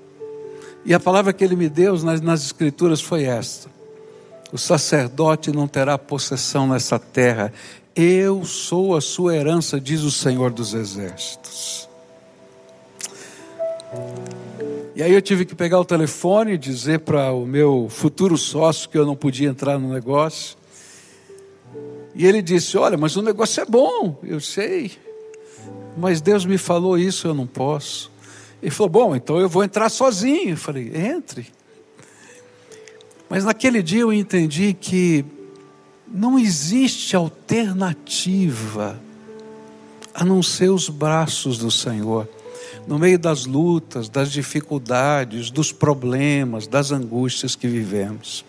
E 0.86 0.94
a 0.94 1.00
palavra 1.00 1.32
que 1.32 1.42
ele 1.42 1.56
me 1.56 1.68
deu 1.68 2.00
nas, 2.04 2.20
nas 2.20 2.44
Escrituras 2.44 3.00
foi 3.00 3.24
esta: 3.24 3.68
O 4.52 4.56
sacerdote 4.56 5.50
não 5.50 5.66
terá 5.66 5.98
possessão 5.98 6.68
nessa 6.68 6.96
terra, 6.96 7.52
eu 7.94 8.44
sou 8.44 8.96
a 8.96 9.00
sua 9.00 9.34
herança, 9.34 9.80
diz 9.80 10.02
o 10.02 10.12
Senhor 10.12 10.52
dos 10.52 10.74
Exércitos. 10.74 11.88
E 14.94 15.02
aí 15.02 15.12
eu 15.12 15.20
tive 15.20 15.44
que 15.44 15.56
pegar 15.56 15.80
o 15.80 15.84
telefone 15.84 16.52
e 16.52 16.58
dizer 16.58 17.00
para 17.00 17.32
o 17.32 17.44
meu 17.44 17.88
futuro 17.90 18.38
sócio 18.38 18.88
que 18.88 18.96
eu 18.96 19.04
não 19.04 19.16
podia 19.16 19.48
entrar 19.48 19.80
no 19.80 19.92
negócio. 19.92 20.56
E 22.14 22.24
ele 22.24 22.40
disse: 22.40 22.78
Olha, 22.78 22.96
mas 22.96 23.16
o 23.16 23.22
negócio 23.22 23.60
é 23.60 23.66
bom, 23.66 24.20
eu 24.22 24.40
sei. 24.40 24.92
Mas 25.96 26.20
Deus 26.20 26.44
me 26.44 26.56
falou 26.56 26.96
isso, 26.96 27.26
eu 27.26 27.34
não 27.34 27.46
posso. 27.46 28.14
Ele 28.66 28.74
falou: 28.74 28.90
Bom, 28.90 29.14
então 29.14 29.38
eu 29.38 29.48
vou 29.48 29.62
entrar 29.62 29.88
sozinho. 29.88 30.50
Eu 30.50 30.56
falei: 30.56 30.90
Entre. 30.92 31.46
Mas 33.30 33.44
naquele 33.44 33.80
dia 33.80 34.00
eu 34.00 34.12
entendi 34.12 34.72
que 34.72 35.24
não 36.08 36.36
existe 36.36 37.14
alternativa 37.14 39.00
a 40.12 40.24
não 40.24 40.42
ser 40.42 40.70
os 40.70 40.88
braços 40.88 41.58
do 41.58 41.70
Senhor. 41.70 42.28
No 42.88 42.98
meio 42.98 43.20
das 43.20 43.46
lutas, 43.46 44.08
das 44.08 44.32
dificuldades, 44.32 45.48
dos 45.48 45.70
problemas, 45.70 46.66
das 46.66 46.90
angústias 46.90 47.54
que 47.54 47.68
vivemos. 47.68 48.44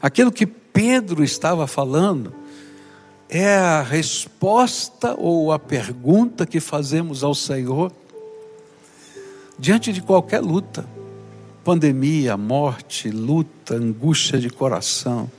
Aquilo 0.00 0.32
que 0.32 0.46
Pedro 0.46 1.22
estava 1.22 1.66
falando 1.66 2.32
é 3.28 3.56
a 3.56 3.82
resposta 3.82 5.14
ou 5.18 5.52
a 5.52 5.58
pergunta 5.58 6.46
que 6.46 6.60
fazemos 6.60 7.22
ao 7.22 7.34
Senhor 7.34 7.92
diante 9.60 9.92
de 9.92 10.00
qualquer 10.00 10.40
luta, 10.40 10.88
pandemia, 11.62 12.36
morte, 12.36 13.10
luta, 13.10 13.74
angústia 13.74 14.38
de 14.38 14.48
coração, 14.48 15.30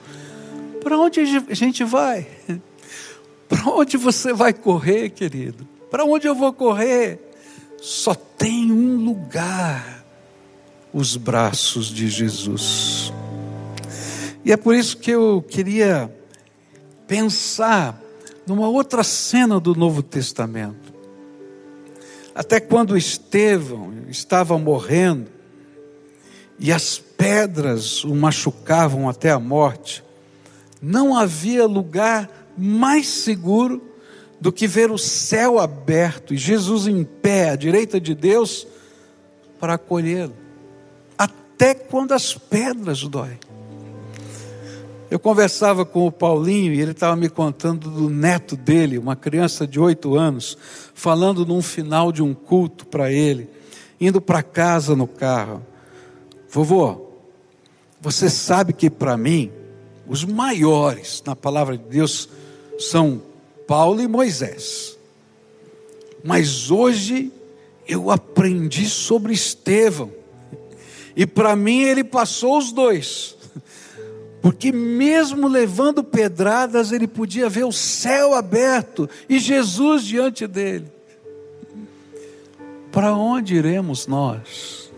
para 0.83 0.97
onde 0.97 1.19
a 1.19 1.53
gente 1.53 1.83
vai? 1.83 2.27
Para 3.49 3.69
onde 3.69 3.97
você 3.97 4.31
vai 4.31 4.53
correr, 4.53 5.09
querido? 5.09 5.67
Para 5.89 6.05
onde 6.05 6.25
eu 6.25 6.33
vou 6.33 6.53
correr? 6.53 7.19
Só 7.81 8.15
tem 8.15 8.71
um 8.71 8.95
lugar: 8.95 10.05
os 10.93 11.17
braços 11.17 11.87
de 11.87 12.07
Jesus. 12.07 13.11
E 14.45 14.53
é 14.53 14.57
por 14.57 14.73
isso 14.73 14.95
que 14.95 15.11
eu 15.11 15.45
queria 15.49 16.09
pensar 17.05 18.01
numa 18.47 18.69
outra 18.69 19.03
cena 19.03 19.59
do 19.59 19.75
Novo 19.75 20.01
Testamento. 20.01 20.80
Até 22.33 22.59
quando 22.59 22.97
Estevão 22.97 23.93
estava 24.09 24.57
morrendo 24.57 25.29
e 26.57 26.71
as 26.71 26.97
pedras 26.97 28.03
o 28.03 28.15
machucavam 28.15 29.09
até 29.09 29.31
a 29.31 29.39
morte, 29.39 30.03
não 30.81 31.15
havia 31.15 31.65
lugar 31.65 32.29
mais 32.57 33.07
seguro 33.07 33.81
do 34.39 34.51
que 34.51 34.65
ver 34.65 34.89
o 34.91 34.97
céu 34.97 35.59
aberto 35.59 36.33
e 36.33 36.37
Jesus 36.37 36.87
em 36.87 37.03
pé 37.03 37.49
à 37.49 37.55
direita 37.55 37.99
de 37.99 38.15
Deus 38.15 38.65
para 39.59 39.75
acolhê-lo, 39.75 40.35
até 41.15 41.75
quando 41.75 42.13
as 42.13 42.33
pedras 42.33 43.03
doem. 43.03 43.37
Eu 45.11 45.19
conversava 45.19 45.83
com 45.83 46.07
o 46.07 46.11
Paulinho 46.11 46.73
e 46.73 46.79
ele 46.79 46.91
estava 46.91 47.17
me 47.17 47.27
contando 47.27 47.89
do 47.89 48.09
neto 48.09 48.55
dele, 48.55 48.97
uma 48.97 49.13
criança 49.13 49.67
de 49.67 49.77
oito 49.77 50.15
anos, 50.15 50.57
falando 50.93 51.45
num 51.45 51.61
final 51.61 52.13
de 52.13 52.23
um 52.23 52.33
culto 52.33 52.87
para 52.87 53.11
ele, 53.11 53.49
indo 53.99 54.21
para 54.21 54.41
casa 54.41 54.95
no 54.95 55.05
carro. 55.05 55.67
Vovô, 56.49 57.09
você 57.99 58.29
sabe 58.29 58.71
que 58.71 58.89
para 58.89 59.17
mim, 59.17 59.51
os 60.07 60.23
maiores 60.23 61.21
na 61.25 61.35
palavra 61.35 61.77
de 61.77 61.83
Deus 61.83 62.29
são 62.79 63.21
Paulo 63.67 64.01
e 64.01 64.07
Moisés. 64.07 64.97
Mas 66.23 66.71
hoje 66.71 67.33
eu 67.85 68.09
aprendi 68.09 68.87
sobre 68.87 69.33
Estevão. 69.33 70.09
E 71.17 71.27
para 71.27 71.53
mim 71.53 71.81
ele 71.81 72.05
passou 72.05 72.57
os 72.57 72.71
dois. 72.71 73.40
Porque 74.41 74.71
mesmo 74.71 75.47
levando 75.47 76.03
pedradas, 76.03 76.91
ele 76.91 77.07
podia 77.07 77.47
ver 77.47 77.63
o 77.63 77.71
céu 77.71 78.33
aberto 78.33 79.07
e 79.29 79.37
Jesus 79.37 80.03
diante 80.03 80.47
dele. 80.47 80.87
Para 82.91 83.13
onde 83.13 83.55
iremos 83.55 84.07
nós? 84.07 84.91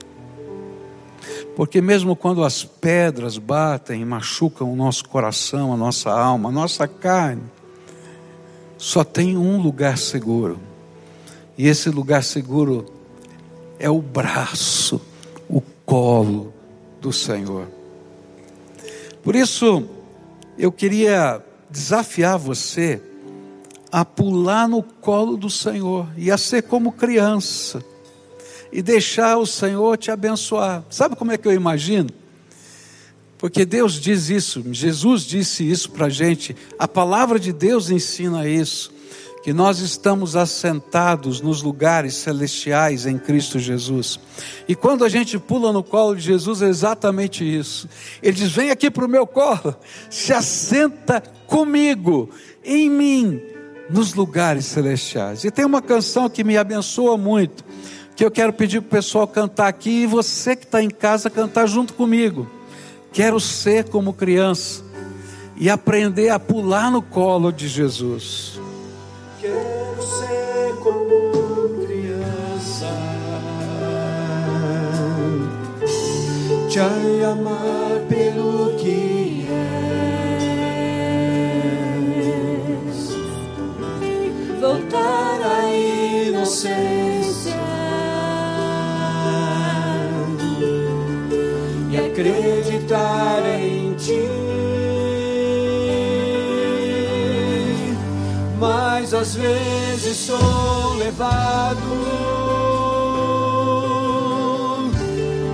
Porque 1.55 1.81
mesmo 1.81 2.15
quando 2.15 2.43
as 2.43 2.63
pedras 2.63 3.37
batem 3.37 4.01
e 4.01 4.05
machucam 4.05 4.71
o 4.71 4.75
nosso 4.75 5.07
coração, 5.07 5.73
a 5.73 5.77
nossa 5.77 6.09
alma, 6.09 6.49
a 6.49 6.51
nossa 6.51 6.87
carne, 6.87 7.43
só 8.77 9.03
tem 9.03 9.37
um 9.37 9.61
lugar 9.61 9.97
seguro. 9.97 10.59
E 11.57 11.67
esse 11.67 11.89
lugar 11.89 12.23
seguro 12.23 12.85
é 13.77 13.89
o 13.89 14.01
braço, 14.01 14.99
o 15.47 15.61
colo 15.85 16.51
do 16.99 17.13
Senhor. 17.13 17.82
Por 19.23 19.35
isso, 19.35 19.87
eu 20.57 20.71
queria 20.71 21.41
desafiar 21.69 22.37
você 22.37 23.01
a 23.89 24.03
pular 24.03 24.67
no 24.67 24.83
colo 24.83 25.37
do 25.37 25.49
Senhor 25.49 26.07
e 26.17 26.29
a 26.29 26.37
ser 26.37 26.63
como 26.63 26.91
criança 26.91 27.83
e 28.71 28.81
deixar 28.81 29.37
o 29.37 29.45
Senhor 29.45 29.97
te 29.97 30.11
abençoar. 30.11 30.83
Sabe 30.89 31.15
como 31.15 31.31
é 31.31 31.37
que 31.37 31.47
eu 31.47 31.53
imagino? 31.53 32.09
Porque 33.37 33.65
Deus 33.65 33.93
diz 33.93 34.29
isso, 34.29 34.63
Jesus 34.71 35.23
disse 35.23 35.69
isso 35.69 35.91
para 35.91 36.07
a 36.07 36.09
gente, 36.09 36.55
a 36.79 36.87
palavra 36.87 37.39
de 37.39 37.53
Deus 37.53 37.89
ensina 37.89 38.47
isso, 38.47 38.91
que 39.43 39.51
nós 39.51 39.79
estamos 39.79 40.37
assentados 40.37 41.41
nos 41.41 41.61
lugares 41.61 42.15
celestiais 42.15 43.05
em 43.05 43.17
Cristo 43.17 43.59
Jesus. 43.59 44.17
E 44.67 44.73
quando 44.73 45.03
a 45.03 45.09
gente 45.09 45.37
pula 45.37 45.73
no 45.73 45.83
colo 45.83 46.15
de 46.15 46.21
Jesus, 46.21 46.61
é 46.61 46.69
exatamente 46.69 47.43
isso. 47.43 47.89
Ele 48.21 48.37
diz: 48.37 48.51
Vem 48.51 48.71
aqui 48.71 48.89
para 48.89 49.05
o 49.05 49.09
meu 49.09 49.27
colo, 49.27 49.75
se 50.09 50.31
assenta 50.31 51.21
comigo, 51.45 52.29
em 52.63 52.89
mim, 52.89 53.41
nos 53.89 54.13
lugares 54.13 54.65
celestiais. 54.65 55.43
E 55.43 55.51
tem 55.51 55.65
uma 55.65 55.81
canção 55.81 56.29
que 56.29 56.43
me 56.43 56.57
abençoa 56.57 57.17
muito 57.17 57.65
que 58.15 58.23
eu 58.23 58.31
quero 58.31 58.53
pedir 58.53 58.79
para 58.81 58.87
o 58.87 58.91
pessoal 58.91 59.27
cantar 59.27 59.67
aqui 59.67 60.03
e 60.03 60.07
você 60.07 60.55
que 60.55 60.65
está 60.65 60.81
em 60.83 60.89
casa 60.89 61.29
cantar 61.29 61.67
junto 61.67 61.93
comigo. 61.93 62.47
Quero 63.11 63.39
ser 63.39 63.89
como 63.89 64.13
criança 64.13 64.83
e 65.57 65.69
aprender 65.69 66.29
a 66.29 66.39
pular 66.39 66.91
no 66.91 67.01
colo 67.01 67.51
de 67.51 67.67
Jesus. 67.67 68.59
Quero 69.43 70.01
ser 70.01 70.73
como 70.79 71.85
criança, 71.85 72.87
te 76.69 76.79
amar 76.79 77.99
pelo 78.07 78.77
que 78.77 79.45
és, 82.87 83.09
voltar 84.61 85.41
à 85.43 85.75
inocência. 86.29 87.03
acreditar 92.13 93.43
em 93.59 93.93
ti. 93.95 94.42
Às 99.23 99.35
vezes 99.35 100.17
sou 100.17 100.95
levado 100.95 101.79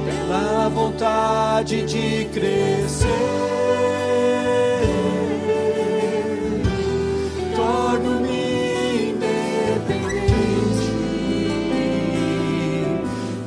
pela 0.06 0.70
vontade 0.70 1.84
de 1.84 2.26
crescer. 2.34 3.08
Torno-me 7.56 9.12
independente 9.12 10.34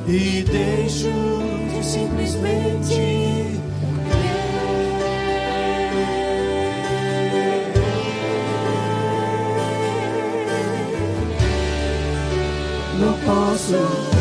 e 0.07 0.43
deixo 0.43 1.11
simplesmente 1.81 3.12
posso 13.63 14.13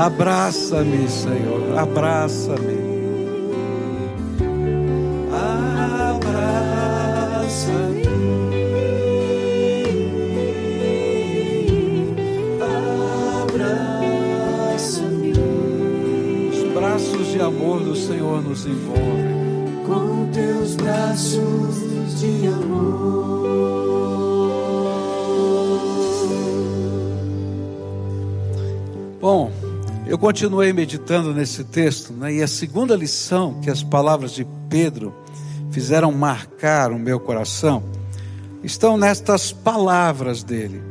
Abraça-me, 0.00 1.06
Senhor, 1.10 1.76
abraça-me. 1.78 2.80
Abraça-me. 6.10 7.60
Abraça-me. 14.72 15.32
Os 16.48 16.72
braços 16.72 17.26
de 17.32 17.40
amor 17.42 17.80
do 17.80 17.94
Senhor 17.94 18.42
nos 18.42 18.64
envolvem. 18.64 19.09
Continuei 30.20 30.70
meditando 30.70 31.32
nesse 31.32 31.64
texto, 31.64 32.12
né, 32.12 32.34
e 32.34 32.42
a 32.42 32.46
segunda 32.46 32.94
lição 32.94 33.58
que 33.62 33.70
as 33.70 33.82
palavras 33.82 34.32
de 34.32 34.46
Pedro 34.68 35.14
fizeram 35.70 36.12
marcar 36.12 36.92
o 36.92 36.98
meu 36.98 37.18
coração 37.18 37.82
estão 38.62 38.98
nestas 38.98 39.50
palavras 39.50 40.44
dele. 40.44 40.82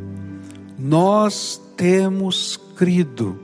Nós 0.79 1.61
temos 1.77 2.59
crido 2.75 3.39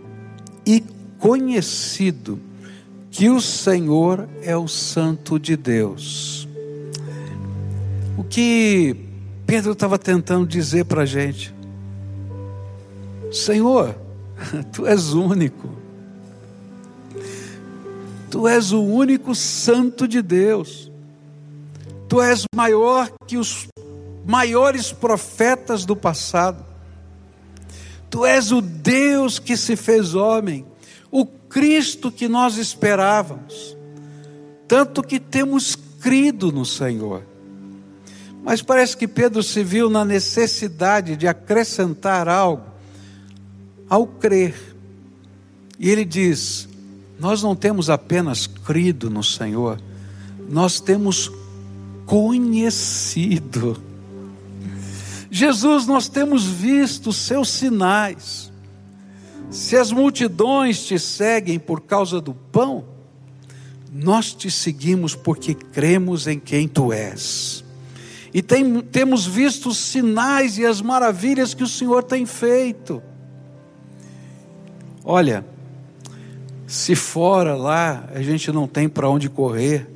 e 0.65 0.83
conhecido 1.19 2.39
que 3.11 3.29
o 3.29 3.39
Senhor 3.39 4.27
é 4.41 4.57
o 4.57 4.67
Santo 4.67 5.37
de 5.37 5.55
Deus. 5.55 6.47
O 8.17 8.23
que 8.23 8.95
Pedro 9.45 9.73
estava 9.73 9.99
tentando 9.99 10.47
dizer 10.47 10.85
para 10.85 11.03
a 11.03 11.05
gente? 11.05 11.53
Senhor, 13.31 13.95
Tu 14.71 14.85
és 14.85 15.13
único. 15.13 15.69
Tu 18.29 18.47
és 18.47 18.71
o 18.71 18.81
único 18.81 19.33
santo 19.33 20.07
de 20.07 20.21
Deus. 20.21 20.91
Tu 22.07 22.21
és 22.21 22.43
maior 22.53 23.09
que 23.25 23.37
os 23.37 23.67
maiores 24.25 24.91
profetas 24.91 25.85
do 25.85 25.95
passado. 25.95 26.65
Tu 28.09 28.25
és 28.25 28.51
o 28.51 28.61
Deus 28.61 29.39
que 29.39 29.57
se 29.57 29.75
fez 29.75 30.15
homem, 30.15 30.65
o 31.11 31.25
Cristo 31.25 32.11
que 32.11 32.27
nós 32.27 32.57
esperávamos. 32.57 33.75
Tanto 34.67 35.01
que 35.01 35.19
temos 35.19 35.75
crido 36.01 36.51
no 36.51 36.65
Senhor. 36.65 37.23
Mas 38.43 38.61
parece 38.61 38.95
que 38.95 39.07
Pedro 39.07 39.41
se 39.41 39.63
viu 39.63 39.89
na 39.89 40.05
necessidade 40.05 41.15
de 41.15 41.27
acrescentar 41.27 42.27
algo 42.27 42.74
ao 43.89 44.05
crer. 44.07 44.75
E 45.79 45.89
ele 45.89 46.05
diz: 46.05 46.67
Nós 47.19 47.41
não 47.41 47.55
temos 47.55 47.89
apenas 47.89 48.47
crido 48.47 49.09
no 49.09 49.23
Senhor, 49.23 49.81
nós 50.49 50.79
temos 50.79 51.31
conhecido. 52.05 53.81
Jesus, 55.29 55.85
nós 55.85 56.07
temos 56.07 56.45
visto 56.45 57.09
os 57.09 57.17
seus 57.17 57.49
sinais. 57.49 58.51
Se 59.49 59.75
as 59.75 59.91
multidões 59.91 60.85
te 60.85 60.97
seguem 60.97 61.59
por 61.59 61.81
causa 61.81 62.21
do 62.21 62.33
pão, 62.33 62.85
nós 63.91 64.33
te 64.33 64.49
seguimos 64.51 65.15
porque 65.15 65.53
cremos 65.53 66.27
em 66.27 66.39
quem 66.39 66.67
tu 66.67 66.91
és. 66.91 67.63
E 68.33 68.41
tem, 68.41 68.81
temos 68.81 69.25
visto 69.25 69.69
os 69.69 69.77
sinais 69.77 70.57
e 70.57 70.65
as 70.65 70.81
maravilhas 70.81 71.53
que 71.53 71.63
o 71.63 71.67
Senhor 71.67 72.03
tem 72.03 72.25
feito. 72.25 73.01
Olha, 75.05 75.45
se 76.65 76.95
fora 76.95 77.55
lá 77.55 78.09
a 78.13 78.21
gente 78.21 78.51
não 78.51 78.67
tem 78.67 78.89
para 78.89 79.07
onde 79.07 79.29
correr, 79.29 79.87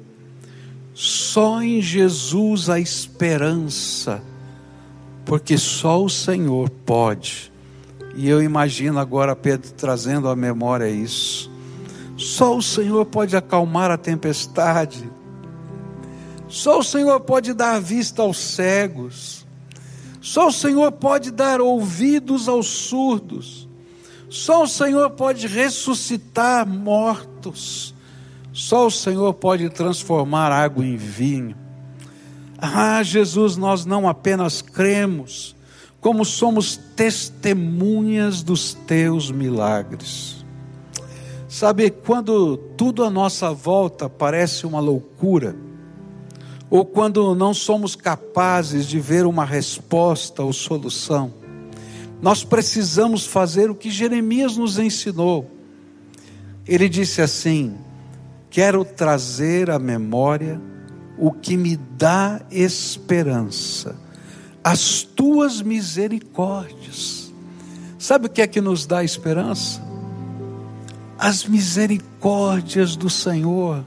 só 0.93 1.61
em 1.61 1.81
Jesus 1.81 2.69
a 2.69 2.79
esperança 2.79 4.21
porque 5.29 5.59
só 5.59 6.03
o 6.03 6.09
Senhor 6.09 6.71
pode. 6.71 7.53
E 8.15 8.27
eu 8.27 8.41
imagino 8.41 8.97
agora 8.97 9.35
Pedro 9.35 9.71
trazendo 9.73 10.27
à 10.27 10.35
memória 10.35 10.89
isso. 10.89 11.51
Só 12.17 12.57
o 12.57 12.63
Senhor 12.63 13.05
pode 13.05 13.37
acalmar 13.37 13.91
a 13.91 13.97
tempestade. 13.97 15.07
Só 16.47 16.79
o 16.79 16.83
Senhor 16.83 17.19
pode 17.19 17.53
dar 17.53 17.79
vista 17.79 18.23
aos 18.23 18.39
cegos. 18.39 19.45
Só 20.19 20.47
o 20.47 20.51
Senhor 20.51 20.91
pode 20.93 21.29
dar 21.29 21.61
ouvidos 21.61 22.49
aos 22.49 22.65
surdos. 22.65 23.68
Só 24.29 24.63
o 24.63 24.67
Senhor 24.67 25.09
pode 25.11 25.47
ressuscitar 25.47 26.67
mortos. 26.67 27.95
Só 28.53 28.87
o 28.87 28.91
Senhor 28.91 29.33
pode 29.33 29.69
transformar 29.69 30.51
água 30.51 30.85
em 30.85 30.95
vinho. 30.95 31.55
Ah, 32.57 33.01
Jesus, 33.01 33.57
nós 33.57 33.85
não 33.85 34.07
apenas 34.07 34.61
cremos, 34.61 35.55
como 36.01 36.23
somos 36.25 36.75
testemunhas 36.95 38.43
dos 38.43 38.73
teus 38.73 39.31
milagres. 39.31 40.45
Sabe, 41.47 41.89
quando 41.89 42.57
tudo 42.57 43.03
à 43.03 43.09
nossa 43.09 43.51
volta 43.51 44.07
parece 44.07 44.67
uma 44.67 44.79
loucura, 44.79 45.55
ou 46.69 46.85
quando 46.85 47.33
não 47.33 47.53
somos 47.53 47.95
capazes 47.95 48.85
de 48.85 48.99
ver 48.99 49.25
uma 49.25 49.43
resposta 49.43 50.43
ou 50.43 50.53
solução, 50.53 51.33
nós 52.21 52.43
precisamos 52.43 53.25
fazer 53.25 53.69
o 53.69 53.75
que 53.75 53.89
Jeremias 53.89 54.57
nos 54.57 54.77
ensinou. 54.77 55.49
Ele 56.67 56.89
disse 56.89 57.21
assim: 57.21 57.77
Quero 58.49 58.83
trazer 58.83 59.69
à 59.69 59.79
memória 59.79 60.61
o 61.17 61.31
que 61.31 61.55
me 61.55 61.77
dá 61.77 62.41
esperança, 62.51 63.95
as 64.63 65.03
tuas 65.03 65.61
misericórdias. 65.61 67.33
Sabe 67.97 68.27
o 68.27 68.29
que 68.29 68.41
é 68.41 68.47
que 68.47 68.61
nos 68.61 68.85
dá 68.85 69.03
esperança? 69.03 69.81
As 71.17 71.45
misericórdias 71.45 72.95
do 72.95 73.09
Senhor. 73.09 73.83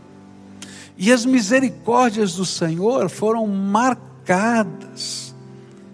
E 0.98 1.10
as 1.10 1.24
misericórdias 1.24 2.34
do 2.34 2.44
Senhor 2.44 3.08
foram 3.08 3.46
marcadas 3.46 5.34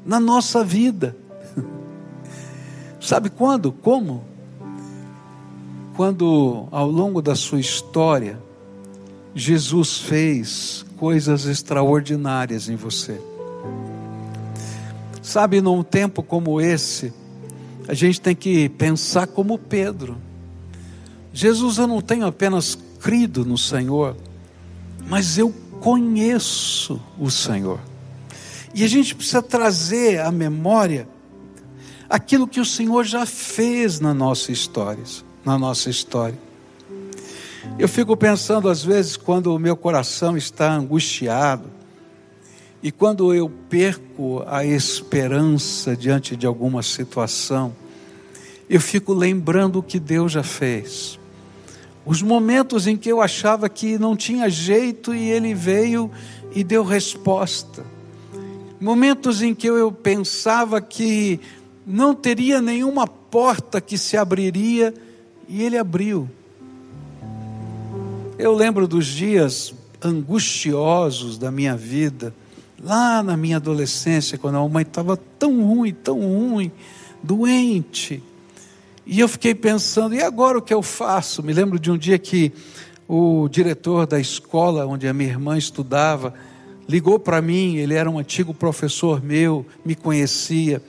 na 0.04 0.18
nossa 0.18 0.64
vida. 0.64 1.16
Sabe 3.08 3.30
quando? 3.30 3.72
Como? 3.72 4.22
Quando 5.96 6.68
ao 6.70 6.86
longo 6.90 7.22
da 7.22 7.34
sua 7.34 7.58
história, 7.58 8.38
Jesus 9.34 9.96
fez 9.96 10.84
coisas 10.98 11.46
extraordinárias 11.46 12.68
em 12.68 12.76
você. 12.76 13.18
Sabe, 15.22 15.62
num 15.62 15.82
tempo 15.82 16.22
como 16.22 16.60
esse, 16.60 17.10
a 17.88 17.94
gente 17.94 18.20
tem 18.20 18.36
que 18.36 18.68
pensar 18.68 19.26
como 19.26 19.56
Pedro. 19.56 20.18
Jesus, 21.32 21.78
eu 21.78 21.86
não 21.86 22.02
tenho 22.02 22.26
apenas 22.26 22.76
crido 23.00 23.42
no 23.42 23.56
Senhor, 23.56 24.18
mas 25.08 25.38
eu 25.38 25.50
conheço 25.80 27.00
o 27.18 27.30
Senhor. 27.30 27.80
E 28.74 28.84
a 28.84 28.86
gente 28.86 29.14
precisa 29.14 29.40
trazer 29.40 30.20
à 30.20 30.30
memória 30.30 31.08
aquilo 32.08 32.46
que 32.46 32.60
o 32.60 32.64
Senhor 32.64 33.04
já 33.04 33.26
fez 33.26 34.00
na 34.00 34.14
nossa 34.14 34.50
história, 34.50 35.04
na 35.44 35.58
nossa 35.58 35.90
história. 35.90 36.38
Eu 37.78 37.88
fico 37.88 38.16
pensando 38.16 38.68
às 38.68 38.82
vezes 38.82 39.16
quando 39.16 39.54
o 39.54 39.58
meu 39.58 39.76
coração 39.76 40.36
está 40.36 40.72
angustiado 40.72 41.70
e 42.82 42.90
quando 42.90 43.34
eu 43.34 43.50
perco 43.68 44.42
a 44.46 44.64
esperança 44.64 45.96
diante 45.96 46.36
de 46.36 46.46
alguma 46.46 46.82
situação, 46.82 47.74
eu 48.70 48.80
fico 48.80 49.12
lembrando 49.12 49.80
o 49.80 49.82
que 49.82 49.98
Deus 49.98 50.32
já 50.32 50.42
fez. 50.42 51.18
Os 52.06 52.22
momentos 52.22 52.86
em 52.86 52.96
que 52.96 53.10
eu 53.10 53.20
achava 53.20 53.68
que 53.68 53.98
não 53.98 54.16
tinha 54.16 54.48
jeito 54.48 55.14
e 55.14 55.28
ele 55.28 55.54
veio 55.54 56.10
e 56.54 56.64
deu 56.64 56.82
resposta. 56.84 57.84
Momentos 58.80 59.42
em 59.42 59.54
que 59.54 59.66
eu 59.66 59.90
pensava 59.90 60.80
que 60.80 61.40
não 61.88 62.14
teria 62.14 62.60
nenhuma 62.60 63.06
porta 63.06 63.80
que 63.80 63.96
se 63.96 64.14
abriria 64.14 64.92
e 65.48 65.62
ele 65.62 65.78
abriu. 65.78 66.28
Eu 68.38 68.54
lembro 68.54 68.86
dos 68.86 69.06
dias 69.06 69.72
angustiosos 70.04 71.38
da 71.38 71.50
minha 71.50 71.74
vida, 71.74 72.34
lá 72.78 73.22
na 73.22 73.38
minha 73.38 73.56
adolescência, 73.56 74.36
quando 74.36 74.58
a 74.58 74.68
mãe 74.68 74.82
estava 74.82 75.16
tão 75.16 75.62
ruim, 75.66 75.94
tão 75.94 76.20
ruim, 76.20 76.70
doente. 77.22 78.22
E 79.06 79.18
eu 79.18 79.26
fiquei 79.26 79.54
pensando, 79.54 80.14
e 80.14 80.22
agora 80.22 80.58
o 80.58 80.62
que 80.62 80.74
eu 80.74 80.82
faço? 80.82 81.42
Me 81.42 81.54
lembro 81.54 81.78
de 81.78 81.90
um 81.90 81.96
dia 81.96 82.18
que 82.18 82.52
o 83.08 83.48
diretor 83.48 84.06
da 84.06 84.20
escola 84.20 84.84
onde 84.84 85.08
a 85.08 85.14
minha 85.14 85.30
irmã 85.30 85.56
estudava 85.56 86.34
ligou 86.86 87.18
para 87.18 87.40
mim, 87.40 87.76
ele 87.76 87.94
era 87.94 88.10
um 88.10 88.18
antigo 88.18 88.52
professor 88.52 89.22
meu, 89.22 89.64
me 89.82 89.94
conhecia. 89.94 90.82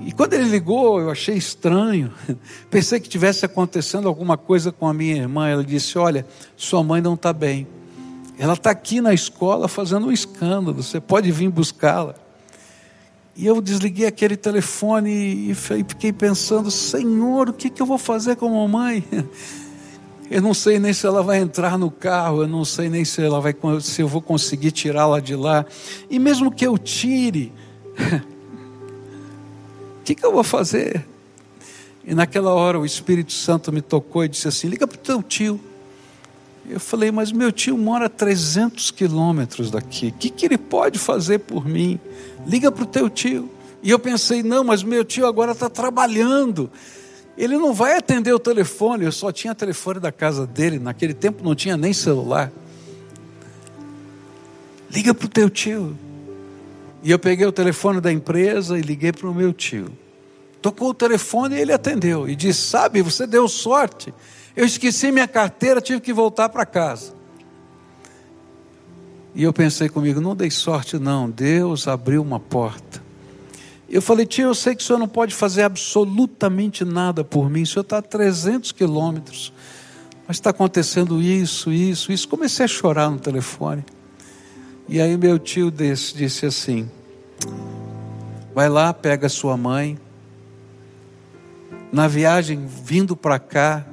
E 0.00 0.12
quando 0.12 0.34
ele 0.34 0.44
ligou, 0.44 1.00
eu 1.00 1.10
achei 1.10 1.36
estranho. 1.36 2.12
Pensei 2.70 3.00
que 3.00 3.08
tivesse 3.08 3.44
acontecendo 3.44 4.06
alguma 4.06 4.36
coisa 4.36 4.70
com 4.70 4.86
a 4.86 4.94
minha 4.94 5.16
irmã. 5.16 5.48
Ela 5.48 5.64
disse: 5.64 5.98
Olha, 5.98 6.26
sua 6.56 6.82
mãe 6.82 7.00
não 7.00 7.14
está 7.14 7.32
bem. 7.32 7.66
Ela 8.38 8.52
está 8.52 8.70
aqui 8.70 9.00
na 9.00 9.14
escola 9.14 9.66
fazendo 9.66 10.06
um 10.06 10.12
escândalo. 10.12 10.82
Você 10.82 11.00
pode 11.00 11.32
vir 11.32 11.48
buscá-la. 11.50 12.14
E 13.34 13.46
eu 13.46 13.60
desliguei 13.60 14.06
aquele 14.06 14.36
telefone 14.36 15.50
e 15.50 15.54
fiquei 15.54 16.12
pensando: 16.12 16.70
Senhor, 16.70 17.48
o 17.50 17.52
que, 17.52 17.68
que 17.68 17.82
eu 17.82 17.86
vou 17.86 17.98
fazer 17.98 18.36
com 18.36 18.46
a 18.46 18.50
mamãe? 18.50 19.04
Eu 20.28 20.42
não 20.42 20.52
sei 20.52 20.80
nem 20.80 20.92
se 20.92 21.06
ela 21.06 21.22
vai 21.22 21.38
entrar 21.38 21.78
no 21.78 21.88
carro, 21.88 22.42
eu 22.42 22.48
não 22.48 22.64
sei 22.64 22.88
nem 22.88 23.04
se, 23.04 23.22
ela 23.22 23.40
vai, 23.40 23.54
se 23.80 24.02
eu 24.02 24.08
vou 24.08 24.20
conseguir 24.20 24.72
tirá-la 24.72 25.20
de 25.20 25.36
lá. 25.36 25.64
E 26.10 26.18
mesmo 26.18 26.50
que 26.50 26.66
eu 26.66 26.76
tire, 26.76 27.52
que, 30.06 30.14
que 30.14 30.24
eu 30.24 30.32
vou 30.32 30.44
fazer? 30.44 31.04
E 32.04 32.14
naquela 32.14 32.52
hora 32.52 32.78
o 32.78 32.86
Espírito 32.86 33.32
Santo 33.32 33.72
me 33.72 33.82
tocou 33.82 34.24
e 34.24 34.28
disse 34.28 34.46
assim: 34.46 34.68
liga 34.68 34.86
para 34.86 34.94
o 34.94 35.00
teu 35.00 35.22
tio. 35.22 35.60
Eu 36.68 36.80
falei, 36.80 37.10
mas 37.10 37.30
meu 37.30 37.52
tio 37.52 37.76
mora 37.76 38.06
a 38.06 38.08
300 38.08 38.90
quilômetros 38.90 39.70
daqui, 39.70 40.08
o 40.08 40.12
que, 40.12 40.30
que 40.30 40.46
ele 40.46 40.58
pode 40.58 40.98
fazer 40.98 41.38
por 41.38 41.64
mim? 41.64 42.00
Liga 42.44 42.72
para 42.72 42.82
o 42.82 42.86
teu 42.86 43.08
tio. 43.08 43.48
E 43.82 43.90
eu 43.90 43.98
pensei, 43.98 44.42
não, 44.42 44.64
mas 44.64 44.82
meu 44.82 45.04
tio 45.04 45.26
agora 45.26 45.52
está 45.52 45.70
trabalhando. 45.70 46.70
Ele 47.38 47.56
não 47.56 47.72
vai 47.72 47.96
atender 47.96 48.32
o 48.32 48.38
telefone. 48.38 49.04
Eu 49.04 49.12
só 49.12 49.30
tinha 49.30 49.54
telefone 49.54 50.00
da 50.00 50.10
casa 50.10 50.44
dele. 50.44 50.78
Naquele 50.80 51.14
tempo 51.14 51.44
não 51.44 51.54
tinha 51.54 51.76
nem 51.76 51.92
celular. 51.92 52.50
Liga 54.90 55.14
para 55.14 55.26
o 55.26 55.28
teu 55.28 55.48
tio. 55.48 55.96
E 57.06 57.10
eu 57.12 57.20
peguei 57.20 57.46
o 57.46 57.52
telefone 57.52 58.00
da 58.00 58.12
empresa 58.12 58.76
e 58.76 58.82
liguei 58.82 59.12
para 59.12 59.30
o 59.30 59.32
meu 59.32 59.52
tio. 59.52 59.92
Tocou 60.60 60.88
o 60.88 60.94
telefone 60.94 61.54
e 61.54 61.60
ele 61.60 61.72
atendeu. 61.72 62.28
E 62.28 62.34
disse: 62.34 62.62
Sabe, 62.62 63.00
você 63.00 63.28
deu 63.28 63.46
sorte. 63.46 64.12
Eu 64.56 64.66
esqueci 64.66 65.12
minha 65.12 65.28
carteira, 65.28 65.80
tive 65.80 66.00
que 66.00 66.12
voltar 66.12 66.48
para 66.48 66.66
casa. 66.66 67.14
E 69.36 69.44
eu 69.44 69.52
pensei 69.52 69.88
comigo, 69.88 70.20
não 70.20 70.34
dei 70.34 70.50
sorte 70.50 70.98
não, 70.98 71.30
Deus 71.30 71.86
abriu 71.86 72.22
uma 72.22 72.40
porta. 72.40 73.00
Eu 73.88 74.02
falei, 74.02 74.26
tio, 74.26 74.48
eu 74.48 74.54
sei 74.54 74.74
que 74.74 74.82
o 74.82 74.84
senhor 74.84 74.98
não 74.98 75.06
pode 75.06 75.32
fazer 75.32 75.62
absolutamente 75.62 76.84
nada 76.84 77.22
por 77.22 77.48
mim, 77.48 77.62
o 77.62 77.66
senhor 77.68 77.82
está 77.82 77.98
a 77.98 78.02
300 78.02 78.72
quilômetros, 78.72 79.52
mas 80.26 80.38
está 80.38 80.50
acontecendo 80.50 81.22
isso, 81.22 81.70
isso, 81.70 82.10
isso. 82.10 82.26
Comecei 82.26 82.64
a 82.64 82.68
chorar 82.68 83.10
no 83.10 83.20
telefone. 83.20 83.84
E 84.88 85.00
aí 85.00 85.16
meu 85.16 85.38
tio 85.38 85.70
desse, 85.70 86.16
disse 86.16 86.46
assim, 86.46 86.90
vai 88.54 88.68
lá, 88.68 88.92
pega 88.92 89.28
sua 89.28 89.56
mãe, 89.56 89.98
na 91.92 92.08
viagem 92.08 92.66
vindo 92.66 93.16
para 93.16 93.38
cá, 93.38 93.84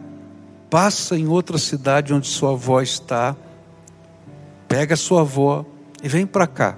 passa 0.70 1.18
em 1.18 1.28
outra 1.28 1.58
cidade 1.58 2.14
onde 2.14 2.28
sua 2.28 2.52
avó 2.52 2.82
está, 2.82 3.36
pega 4.68 4.96
sua 4.96 5.22
avó 5.22 5.66
e 6.02 6.08
vem 6.08 6.26
para 6.26 6.48
cá. 6.48 6.78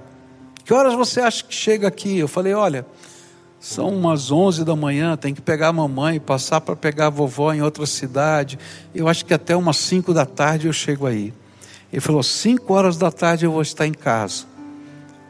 Que 0.64 0.74
horas 0.74 0.94
você 0.94 1.20
acha 1.20 1.44
que 1.44 1.54
chega 1.54 1.88
aqui? 1.88 2.18
Eu 2.18 2.28
falei, 2.28 2.52
olha, 2.52 2.84
são 3.60 3.88
umas 3.88 4.30
11 4.30 4.64
da 4.64 4.76
manhã, 4.76 5.16
tem 5.16 5.32
que 5.32 5.40
pegar 5.40 5.68
a 5.68 5.72
mamãe, 5.72 6.20
passar 6.20 6.60
para 6.60 6.76
pegar 6.76 7.06
a 7.06 7.10
vovó 7.10 7.52
em 7.52 7.62
outra 7.62 7.86
cidade. 7.86 8.58
Eu 8.94 9.08
acho 9.08 9.24
que 9.24 9.32
até 9.32 9.56
umas 9.56 9.76
5 9.76 10.12
da 10.12 10.26
tarde 10.26 10.66
eu 10.66 10.72
chego 10.72 11.06
aí. 11.06 11.32
Ele 11.92 12.00
falou, 12.00 12.22
5 12.22 12.72
horas 12.74 12.96
da 12.96 13.10
tarde 13.10 13.44
eu 13.44 13.52
vou 13.52 13.62
estar 13.62 13.86
em 13.86 13.92
casa. 13.92 14.44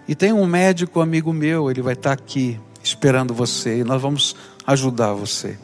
E 0.09 0.15
tem 0.15 0.33
um 0.33 0.47
médico 0.47 1.01
amigo 1.01 1.33
meu, 1.33 1.71
ele 1.71 1.83
vai 1.83 1.95
estar 1.95 2.13
aqui 2.13 2.61
esperando 2.83 3.35
você 3.35 3.81
e 3.81 3.85
nós 3.85 4.01
vamos 4.01 4.37
ajudar 4.67 5.13
você. 5.13 5.59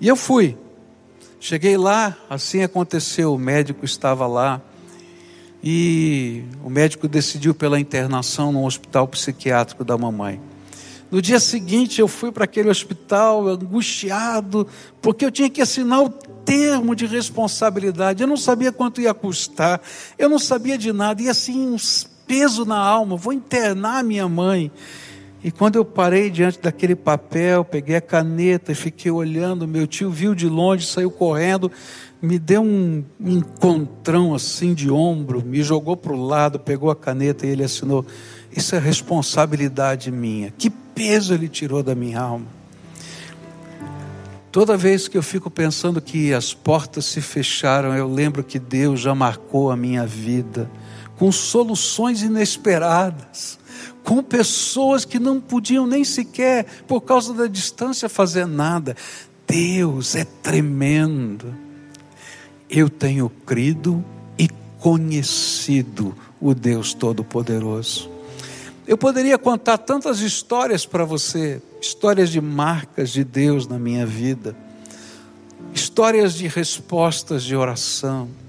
E 0.00 0.08
eu 0.08 0.16
fui. 0.16 0.56
Cheguei 1.38 1.76
lá, 1.76 2.16
assim 2.28 2.62
aconteceu, 2.62 3.34
o 3.34 3.38
médico 3.38 3.84
estava 3.84 4.26
lá 4.26 4.60
e 5.62 6.42
o 6.64 6.68
médico 6.68 7.06
decidiu 7.06 7.54
pela 7.54 7.78
internação 7.78 8.50
no 8.52 8.66
hospital 8.66 9.06
psiquiátrico 9.06 9.84
da 9.84 9.96
mamãe. 9.96 10.40
No 11.08 11.20
dia 11.22 11.38
seguinte 11.38 12.00
eu 12.00 12.08
fui 12.08 12.32
para 12.32 12.44
aquele 12.44 12.68
hospital 12.68 13.46
angustiado, 13.46 14.66
porque 15.00 15.24
eu 15.24 15.30
tinha 15.30 15.50
que 15.50 15.60
assinar 15.60 16.02
o 16.02 16.08
termo 16.08 16.96
de 16.96 17.06
responsabilidade. 17.06 18.22
Eu 18.22 18.26
não 18.26 18.36
sabia 18.36 18.72
quanto 18.72 19.00
ia 19.00 19.12
custar, 19.12 19.80
eu 20.18 20.28
não 20.28 20.38
sabia 20.38 20.76
de 20.76 20.92
nada, 20.92 21.22
e 21.22 21.28
assim 21.28 21.68
um 21.68 21.76
peso 22.32 22.64
na 22.64 22.78
alma, 22.78 23.14
vou 23.14 23.30
internar 23.30 24.02
minha 24.02 24.26
mãe. 24.26 24.72
E 25.44 25.50
quando 25.50 25.76
eu 25.76 25.84
parei 25.84 26.30
diante 26.30 26.58
daquele 26.58 26.96
papel, 26.96 27.62
peguei 27.62 27.96
a 27.96 28.00
caneta 28.00 28.72
e 28.72 28.74
fiquei 28.74 29.10
olhando, 29.10 29.68
meu 29.68 29.86
tio 29.86 30.10
viu 30.10 30.34
de 30.34 30.48
longe, 30.48 30.86
saiu 30.86 31.10
correndo, 31.10 31.70
me 32.22 32.38
deu 32.38 32.62
um 32.62 33.04
encontrão 33.20 34.34
assim 34.34 34.72
de 34.72 34.90
ombro, 34.90 35.44
me 35.44 35.62
jogou 35.62 35.94
para 35.94 36.14
o 36.14 36.26
lado, 36.26 36.58
pegou 36.58 36.90
a 36.90 36.96
caneta 36.96 37.46
e 37.46 37.50
ele 37.50 37.64
assinou. 37.64 38.06
Isso 38.50 38.74
é 38.74 38.78
responsabilidade 38.78 40.10
minha. 40.10 40.54
Que 40.56 40.70
peso 40.70 41.34
ele 41.34 41.50
tirou 41.50 41.82
da 41.82 41.94
minha 41.94 42.18
alma. 42.18 42.46
Toda 44.50 44.74
vez 44.74 45.06
que 45.06 45.18
eu 45.18 45.22
fico 45.22 45.50
pensando 45.50 46.00
que 46.00 46.32
as 46.32 46.54
portas 46.54 47.04
se 47.04 47.20
fecharam, 47.20 47.94
eu 47.94 48.08
lembro 48.08 48.42
que 48.42 48.58
Deus 48.58 49.00
já 49.00 49.14
marcou 49.14 49.70
a 49.70 49.76
minha 49.76 50.06
vida 50.06 50.70
com 51.22 51.30
soluções 51.30 52.20
inesperadas 52.20 53.56
com 54.02 54.20
pessoas 54.24 55.04
que 55.04 55.20
não 55.20 55.40
podiam 55.40 55.86
nem 55.86 56.02
sequer, 56.02 56.66
por 56.88 57.02
causa 57.02 57.32
da 57.32 57.46
distância, 57.46 58.08
fazer 58.08 58.44
nada. 58.44 58.96
Deus 59.46 60.16
é 60.16 60.24
tremendo. 60.24 61.54
Eu 62.68 62.90
tenho 62.90 63.30
crido 63.46 64.04
e 64.36 64.48
conhecido 64.80 66.12
o 66.40 66.52
Deus 66.52 66.92
Todo-Poderoso. 66.92 68.10
Eu 68.84 68.98
poderia 68.98 69.38
contar 69.38 69.78
tantas 69.78 70.18
histórias 70.18 70.84
para 70.84 71.04
você, 71.04 71.62
histórias 71.80 72.30
de 72.30 72.40
marcas 72.40 73.10
de 73.10 73.22
Deus 73.22 73.68
na 73.68 73.78
minha 73.78 74.04
vida, 74.04 74.56
histórias 75.72 76.34
de 76.34 76.48
respostas 76.48 77.44
de 77.44 77.54
oração. 77.54 78.41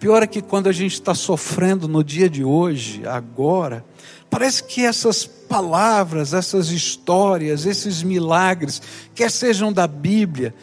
Pior 0.00 0.22
é 0.22 0.26
que 0.26 0.42
quando 0.42 0.68
a 0.68 0.72
gente 0.72 0.94
está 0.94 1.14
sofrendo 1.14 1.86
no 1.86 2.02
dia 2.02 2.28
de 2.28 2.42
hoje, 2.42 3.06
agora, 3.06 3.84
Parece 4.30 4.62
que 4.62 4.86
essas 4.86 5.26
palavras, 5.26 6.32
essas 6.32 6.70
histórias, 6.70 7.66
esses 7.66 8.00
milagres, 8.00 8.80
quer 9.12 9.28
sejam 9.28 9.72
da 9.72 9.88
Bíblia, 9.88 10.54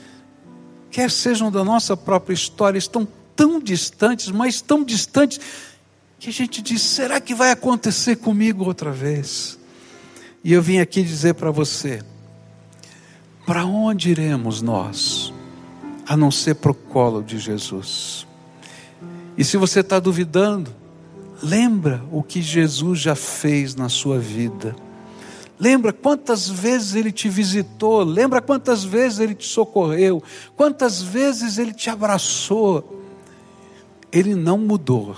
quer 0.90 1.12
sejam 1.12 1.52
da 1.52 1.66
nossa 1.66 1.98
própria 1.98 2.34
história, 2.34 2.78
estão 2.78 3.06
tão 3.36 3.60
distantes, 3.60 4.32
mas 4.32 4.62
tão 4.62 4.86
distantes, 4.86 5.42
que 6.18 6.30
a 6.30 6.34
gente 6.34 6.62
diz: 6.62 6.82
será 6.82 7.20
que 7.20 7.36
vai 7.36 7.52
acontecer 7.52 8.16
comigo 8.16 8.64
outra 8.64 8.92
vez? 8.92 9.60
E 10.42 10.54
eu 10.54 10.62
vim 10.62 10.80
aqui 10.80 11.04
dizer 11.04 11.34
para 11.34 11.52
você: 11.52 12.02
para 13.46 13.66
onde 13.66 14.12
iremos 14.12 14.62
nós, 14.62 15.34
a 16.08 16.16
não 16.16 16.32
ser 16.32 16.56
para 16.56 16.72
o 16.72 16.74
colo 16.74 17.22
de 17.22 17.38
Jesus? 17.38 18.27
E 19.38 19.44
se 19.44 19.56
você 19.58 19.82
está 19.82 20.00
duvidando, 20.00 20.74
Lembra 21.42 22.04
o 22.12 22.24
que 22.24 22.42
Jesus 22.42 23.00
já 23.00 23.16
fez 23.16 23.76
na 23.76 23.90
sua 23.90 24.18
vida. 24.18 24.76
Lembra 25.60 25.92
quantas 25.92 26.50
vezes 26.50 26.96
ele 26.96 27.12
te 27.12 27.30
visitou, 27.30 28.04
lembra 28.04 28.42
quantas 28.42 28.84
vezes 28.84 29.20
ele 29.20 29.34
te 29.34 29.46
socorreu, 29.46 30.22
quantas 30.56 31.02
vezes 31.02 31.58
ele 31.58 31.74
te 31.74 31.90
abraçou. 31.90 33.04
Ele 34.12 34.36
não 34.36 34.58
mudou. 34.58 35.16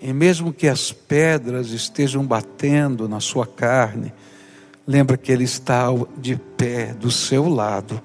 E 0.00 0.12
mesmo 0.12 0.52
que 0.52 0.66
as 0.68 0.90
pedras 0.90 1.70
estejam 1.70 2.26
batendo 2.26 3.08
na 3.08 3.20
sua 3.20 3.46
carne, 3.46 4.12
lembra 4.86 5.16
que 5.16 5.30
ele 5.30 5.44
está 5.44 5.86
de 6.18 6.36
pé 6.36 6.92
do 6.92 7.10
seu 7.10 7.48
lado 7.48 8.02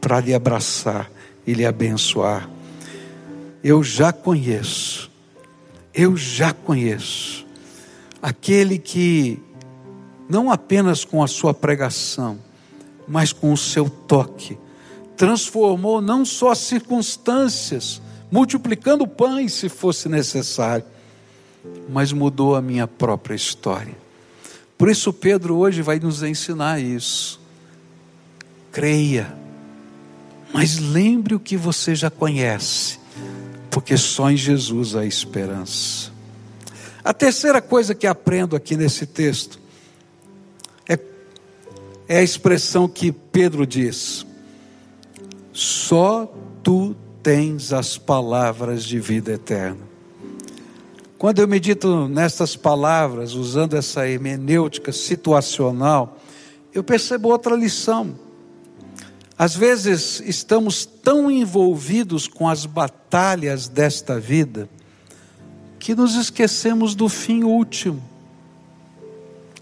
para 0.00 0.20
lhe 0.20 0.32
abraçar 0.32 1.10
e 1.46 1.52
lhe 1.52 1.66
abençoar. 1.66 2.55
Eu 3.66 3.82
já 3.82 4.12
conheço 4.12 5.10
eu 5.96 6.14
já 6.14 6.52
conheço. 6.52 7.46
Aquele 8.20 8.78
que, 8.78 9.42
não 10.28 10.50
apenas 10.50 11.04
com 11.04 11.22
a 11.22 11.26
sua 11.26 11.54
pregação, 11.54 12.38
mas 13.08 13.32
com 13.32 13.50
o 13.50 13.56
seu 13.56 13.88
toque, 13.88 14.58
transformou 15.16 16.02
não 16.02 16.24
só 16.24 16.50
as 16.50 16.58
circunstâncias, 16.58 18.02
multiplicando 18.30 19.06
pães 19.06 19.54
se 19.54 19.70
fosse 19.70 20.08
necessário, 20.08 20.84
mas 21.88 22.12
mudou 22.12 22.54
a 22.54 22.60
minha 22.60 22.86
própria 22.86 23.34
história. 23.34 23.96
Por 24.76 24.90
isso, 24.90 25.12
Pedro 25.14 25.56
hoje 25.56 25.80
vai 25.80 25.98
nos 25.98 26.22
ensinar 26.22 26.78
isso. 26.78 27.40
Creia, 28.70 29.34
mas 30.52 30.78
lembre 30.78 31.34
o 31.34 31.40
que 31.40 31.56
você 31.56 31.94
já 31.94 32.10
conhece 32.10 33.05
porque 33.76 33.98
só 33.98 34.30
em 34.30 34.38
Jesus 34.38 34.96
há 34.96 35.04
esperança. 35.04 36.10
A 37.04 37.12
terceira 37.12 37.60
coisa 37.60 37.94
que 37.94 38.06
aprendo 38.06 38.56
aqui 38.56 38.74
nesse 38.74 39.04
texto 39.04 39.60
é, 40.88 40.98
é 42.08 42.20
a 42.20 42.22
expressão 42.22 42.88
que 42.88 43.12
Pedro 43.12 43.66
diz: 43.66 44.24
só 45.52 46.34
tu 46.62 46.96
tens 47.22 47.70
as 47.70 47.98
palavras 47.98 48.82
de 48.82 48.98
vida 48.98 49.32
eterna. 49.32 49.82
Quando 51.18 51.40
eu 51.40 51.46
medito 51.46 52.08
nestas 52.08 52.56
palavras, 52.56 53.34
usando 53.34 53.76
essa 53.76 54.08
hermenêutica 54.08 54.90
situacional, 54.90 56.18
eu 56.72 56.82
percebo 56.82 57.28
outra 57.28 57.54
lição. 57.54 58.14
Às 59.38 59.54
vezes 59.54 60.22
estamos 60.24 60.86
tão 60.86 61.30
envolvidos 61.30 62.26
com 62.26 62.48
as 62.48 62.64
batalhas 62.64 63.68
desta 63.68 64.18
vida 64.18 64.68
que 65.78 65.94
nos 65.94 66.14
esquecemos 66.14 66.94
do 66.94 67.08
fim 67.08 67.44
último. 67.44 68.02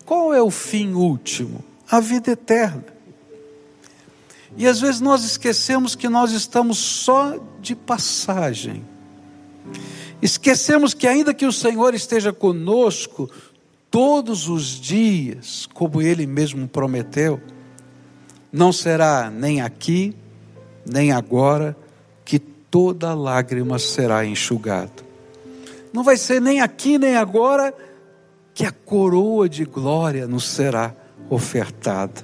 Qual 0.06 0.32
é 0.32 0.40
o 0.40 0.50
fim 0.50 0.92
último? 0.92 1.64
A 1.90 1.98
vida 1.98 2.30
eterna. 2.30 2.84
E 4.56 4.66
às 4.66 4.80
vezes 4.80 5.00
nós 5.00 5.24
esquecemos 5.24 5.96
que 5.96 6.08
nós 6.08 6.30
estamos 6.30 6.78
só 6.78 7.38
de 7.60 7.74
passagem. 7.74 8.84
Esquecemos 10.22 10.94
que, 10.94 11.08
ainda 11.08 11.34
que 11.34 11.44
o 11.44 11.52
Senhor 11.52 11.94
esteja 11.94 12.32
conosco 12.32 13.28
todos 13.90 14.48
os 14.48 14.80
dias, 14.80 15.68
como 15.74 16.00
Ele 16.00 16.26
mesmo 16.26 16.68
prometeu, 16.68 17.40
não 18.54 18.72
será 18.72 19.32
nem 19.32 19.60
aqui, 19.60 20.14
nem 20.86 21.10
agora, 21.10 21.76
que 22.24 22.38
toda 22.38 23.12
lágrima 23.12 23.80
será 23.80 24.24
enxugada. 24.24 24.92
Não 25.92 26.04
vai 26.04 26.16
ser 26.16 26.40
nem 26.40 26.60
aqui, 26.60 26.96
nem 26.96 27.16
agora, 27.16 27.74
que 28.54 28.64
a 28.64 28.70
coroa 28.70 29.48
de 29.48 29.64
glória 29.64 30.28
nos 30.28 30.48
será 30.48 30.94
ofertada. 31.28 32.22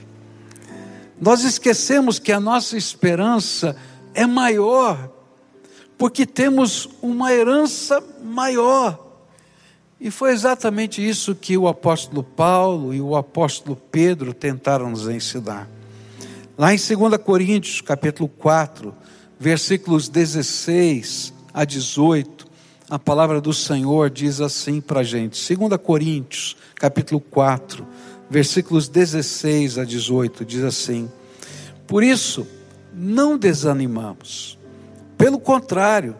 Nós 1.20 1.42
esquecemos 1.42 2.20
que 2.20 2.30
a 2.30 2.38
nossa 2.38 2.76
esperança 2.76 3.74
é 4.14 4.24
maior, 4.24 5.10
porque 5.98 6.24
temos 6.24 6.88
uma 7.02 7.32
herança 7.32 8.00
maior. 8.22 9.04
E 10.00 10.12
foi 10.12 10.30
exatamente 10.30 11.06
isso 11.06 11.34
que 11.34 11.58
o 11.58 11.66
apóstolo 11.66 12.22
Paulo 12.22 12.94
e 12.94 13.00
o 13.00 13.16
apóstolo 13.16 13.74
Pedro 13.74 14.32
tentaram 14.32 14.90
nos 14.90 15.08
ensinar. 15.08 15.79
Lá 16.60 16.74
em 16.74 16.76
2 16.76 17.16
Coríntios, 17.24 17.80
capítulo 17.80 18.28
4, 18.28 18.94
versículos 19.38 20.10
16 20.10 21.32
a 21.54 21.64
18, 21.64 22.46
a 22.90 22.98
palavra 22.98 23.40
do 23.40 23.50
Senhor 23.54 24.10
diz 24.10 24.42
assim 24.42 24.78
para 24.78 25.00
a 25.00 25.02
gente. 25.02 25.56
2 25.56 25.80
Coríntios, 25.80 26.58
capítulo 26.74 27.18
4, 27.18 27.86
versículos 28.28 28.88
16 28.88 29.78
a 29.78 29.86
18, 29.86 30.44
diz 30.44 30.62
assim: 30.62 31.10
Por 31.86 32.04
isso, 32.04 32.46
não 32.92 33.38
desanimamos. 33.38 34.58
Pelo 35.16 35.40
contrário, 35.40 36.14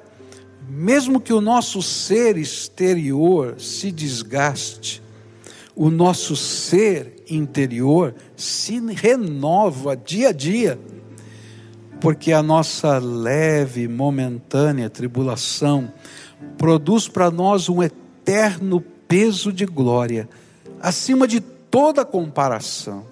mesmo 0.67 1.21
que 1.21 1.35
o 1.35 1.43
nosso 1.43 1.83
ser 1.83 2.39
exterior 2.39 3.61
se 3.61 3.93
desgaste, 3.93 5.03
o 5.81 5.89
nosso 5.89 6.37
ser 6.37 7.25
interior 7.31 8.15
se 8.37 8.79
renova 8.93 9.97
dia 9.97 10.29
a 10.29 10.33
dia, 10.33 10.79
porque 12.03 12.35
a 12.35 12.43
nossa 12.43 12.99
leve, 12.99 13.89
momentânea 13.89 14.91
tribulação 14.91 15.91
produz 16.59 17.09
para 17.09 17.31
nós 17.31 17.71
um 17.71 17.83
eterno 17.83 18.83
peso 19.09 19.51
de 19.51 19.65
glória, 19.65 20.29
acima 20.83 21.27
de 21.27 21.41
toda 21.41 22.05
comparação, 22.05 23.07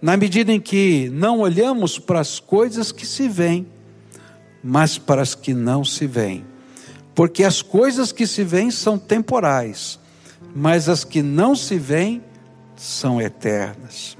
na 0.00 0.16
medida 0.16 0.52
em 0.52 0.60
que 0.60 1.10
não 1.12 1.40
olhamos 1.40 1.98
para 1.98 2.20
as 2.20 2.38
coisas 2.38 2.92
que 2.92 3.04
se 3.04 3.28
veem, 3.28 3.66
mas 4.62 4.96
para 4.96 5.22
as 5.22 5.34
que 5.34 5.52
não 5.52 5.84
se 5.84 6.06
veem. 6.06 6.46
Porque 7.16 7.42
as 7.42 7.62
coisas 7.62 8.12
que 8.12 8.28
se 8.28 8.44
veem 8.44 8.70
são 8.70 8.96
temporais, 8.96 9.98
mas 10.54 10.88
as 10.88 11.04
que 11.04 11.22
não 11.22 11.54
se 11.54 11.78
veem 11.78 12.22
são 12.76 13.20
eternas. 13.20 14.16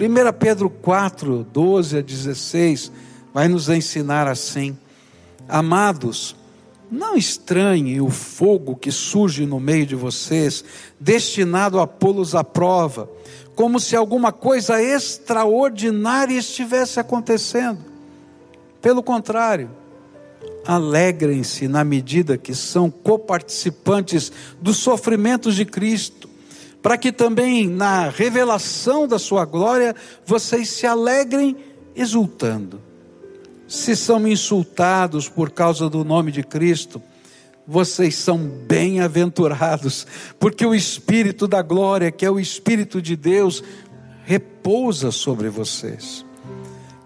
1 0.00 0.38
Pedro 0.38 0.70
4, 0.70 1.44
12 1.44 1.98
a 1.98 2.00
16 2.00 2.92
vai 3.32 3.48
nos 3.48 3.68
ensinar 3.68 4.26
assim: 4.26 4.76
Amados, 5.48 6.34
não 6.90 7.16
estranhem 7.16 8.00
o 8.00 8.10
fogo 8.10 8.74
que 8.74 8.90
surge 8.90 9.46
no 9.46 9.60
meio 9.60 9.86
de 9.86 9.94
vocês, 9.94 10.64
destinado 10.98 11.78
a 11.78 11.86
pô-los 11.86 12.34
à 12.34 12.42
prova, 12.42 13.08
como 13.54 13.78
se 13.78 13.94
alguma 13.94 14.32
coisa 14.32 14.82
extraordinária 14.82 16.36
estivesse 16.36 16.98
acontecendo. 16.98 17.78
Pelo 18.80 19.02
contrário, 19.02 19.70
alegrem-se 20.64 21.66
na 21.68 21.82
medida 21.84 22.38
que 22.38 22.54
são 22.54 22.90
coparticipantes 22.90 24.30
dos 24.60 24.76
sofrimentos 24.76 25.54
de 25.54 25.64
Cristo, 25.64 26.28
para 26.82 26.96
que 26.96 27.12
também 27.12 27.68
na 27.68 28.08
revelação 28.08 29.06
da 29.06 29.18
sua 29.18 29.44
glória 29.44 29.94
vocês 30.24 30.68
se 30.68 30.86
alegrem 30.86 31.56
exultando. 31.94 32.80
Se 33.66 33.94
são 33.94 34.26
insultados 34.26 35.28
por 35.28 35.50
causa 35.50 35.88
do 35.88 36.04
nome 36.04 36.32
de 36.32 36.42
Cristo, 36.42 37.00
vocês 37.66 38.16
são 38.16 38.38
bem-aventurados, 38.38 40.06
porque 40.40 40.66
o 40.66 40.74
Espírito 40.74 41.46
da 41.46 41.62
glória, 41.62 42.10
que 42.10 42.26
é 42.26 42.30
o 42.30 42.40
Espírito 42.40 43.00
de 43.00 43.14
Deus, 43.14 43.62
repousa 44.24 45.12
sobre 45.12 45.48
vocês. 45.48 46.24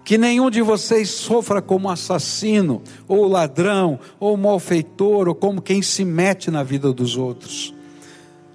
Que 0.05 0.19
nenhum 0.19 0.51
de 0.51 0.61
vocês 0.61 1.09
sofra 1.09 1.63
como 1.63 1.89
assassino, 1.89 2.83
ou 3.07 3.27
ladrão, 3.27 3.99
ou 4.19 4.37
malfeitor, 4.37 5.27
ou 5.27 5.33
como 5.33 5.63
quem 5.63 5.81
se 5.81 6.05
mete 6.05 6.51
na 6.51 6.61
vida 6.61 6.93
dos 6.93 7.17
outros. 7.17 7.73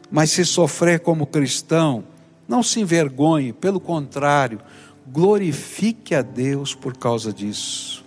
Mas 0.08 0.30
se 0.30 0.44
sofrer 0.44 1.00
como 1.00 1.26
cristão, 1.26 2.04
não 2.46 2.62
se 2.62 2.80
envergonhe, 2.80 3.52
pelo 3.52 3.80
contrário, 3.80 4.60
glorifique 5.08 6.14
a 6.14 6.22
Deus 6.22 6.72
por 6.72 6.96
causa 6.96 7.32
disso. 7.32 8.04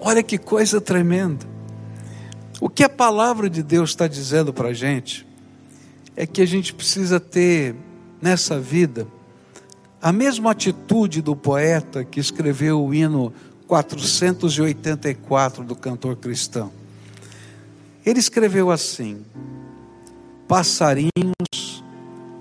Olha 0.00 0.24
que 0.24 0.38
coisa 0.38 0.80
tremenda. 0.80 1.46
O 2.60 2.68
que 2.68 2.82
a 2.82 2.88
palavra 2.88 3.48
de 3.48 3.62
Deus 3.62 3.90
está 3.90 4.08
dizendo 4.08 4.52
para 4.52 4.70
a 4.70 4.72
gente 4.72 5.24
é 6.16 6.26
que 6.26 6.42
a 6.42 6.46
gente 6.46 6.74
precisa 6.74 7.20
ter 7.20 7.76
nessa 8.20 8.58
vida 8.58 9.06
a 10.02 10.12
mesma 10.12 10.50
atitude 10.50 11.22
do 11.22 11.36
poeta 11.36 12.04
que 12.04 12.18
escreveu 12.18 12.84
o 12.84 12.92
hino 12.92 13.32
484 13.68 15.62
do 15.62 15.76
cantor 15.76 16.16
cristão. 16.16 16.72
Ele 18.04 18.18
escreveu 18.18 18.72
assim: 18.72 19.24
Passarinhos, 20.48 21.84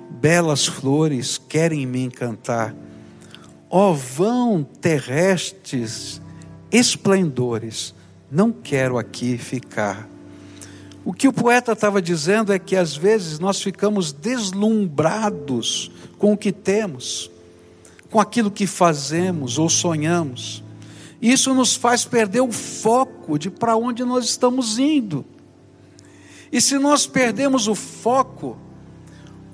belas 0.09 0.65
flores 0.65 1.37
querem 1.37 1.85
me 1.85 2.03
encantar, 2.03 2.73
ó 3.69 3.93
vão 3.93 4.63
terrestres 4.63 6.19
esplendores, 6.71 7.93
não 8.31 8.51
quero 8.51 8.97
aqui 8.97 9.37
ficar. 9.37 10.09
O 11.05 11.13
que 11.13 11.27
o 11.27 11.33
poeta 11.33 11.73
estava 11.73 12.01
dizendo 12.01 12.51
é 12.51 12.57
que 12.57 12.75
às 12.75 12.95
vezes 12.95 13.37
nós 13.37 13.61
ficamos 13.61 14.11
deslumbrados 14.11 15.91
com 16.17 16.33
o 16.33 16.37
que 16.37 16.51
temos 16.51 17.30
com 18.11 18.19
aquilo 18.19 18.51
que 18.51 18.67
fazemos 18.67 19.57
ou 19.57 19.69
sonhamos. 19.69 20.61
Isso 21.21 21.53
nos 21.53 21.75
faz 21.75 22.03
perder 22.03 22.41
o 22.41 22.51
foco 22.51 23.39
de 23.39 23.49
para 23.49 23.77
onde 23.77 24.03
nós 24.03 24.25
estamos 24.25 24.77
indo. 24.77 25.25
E 26.51 26.59
se 26.59 26.77
nós 26.77 27.07
perdemos 27.07 27.69
o 27.69 27.73
foco, 27.73 28.57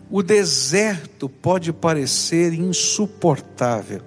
o 0.10 0.24
deserto 0.24 1.30
pode 1.30 1.72
parecer 1.72 2.54
insuportável. 2.54 4.02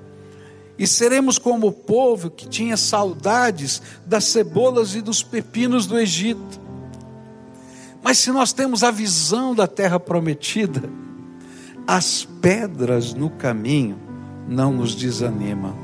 E 0.76 0.86
seremos 0.86 1.38
como 1.38 1.68
o 1.68 1.72
povo 1.72 2.30
que 2.30 2.48
tinha 2.48 2.76
saudades 2.76 3.80
das 4.04 4.24
cebolas 4.24 4.94
e 4.96 5.02
dos 5.02 5.22
pepinos 5.22 5.86
do 5.86 5.98
Egito. 5.98 6.58
Mas 8.02 8.18
se 8.18 8.32
nós 8.32 8.52
temos 8.52 8.82
a 8.82 8.90
visão 8.90 9.54
da 9.54 9.68
terra 9.68 10.00
prometida, 10.00 10.90
as 11.86 12.24
pedras 12.40 13.12
no 13.12 13.28
caminho 13.28 14.09
não 14.50 14.72
nos 14.72 14.96
desanima. 14.96 15.74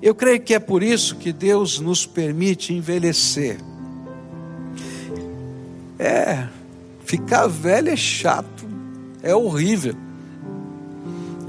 Eu 0.00 0.14
creio 0.14 0.40
que 0.40 0.54
é 0.54 0.58
por 0.60 0.84
isso 0.84 1.16
que 1.16 1.32
Deus 1.32 1.80
nos 1.80 2.06
permite 2.06 2.72
envelhecer. 2.72 3.58
É, 5.98 6.46
ficar 7.00 7.48
velho 7.48 7.90
é 7.90 7.96
chato, 7.96 8.64
é 9.20 9.34
horrível. 9.34 9.96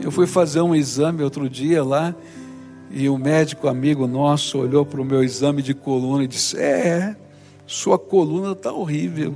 Eu 0.02 0.12
fui 0.12 0.26
fazer 0.26 0.62
um 0.62 0.74
exame 0.74 1.22
outro 1.22 1.48
dia 1.48 1.84
lá, 1.84 2.16
e 2.90 3.08
o 3.10 3.18
médico 3.18 3.68
amigo 3.68 4.08
nosso 4.08 4.58
olhou 4.58 4.86
para 4.86 5.02
o 5.02 5.06
meu 5.06 5.24
exame 5.24 5.62
de 5.62 5.74
coluna 5.74 6.24
e 6.24 6.28
disse: 6.28 6.58
É, 6.58 7.16
sua 7.66 8.00
coluna 8.00 8.54
está 8.54 8.72
horrível. 8.72 9.36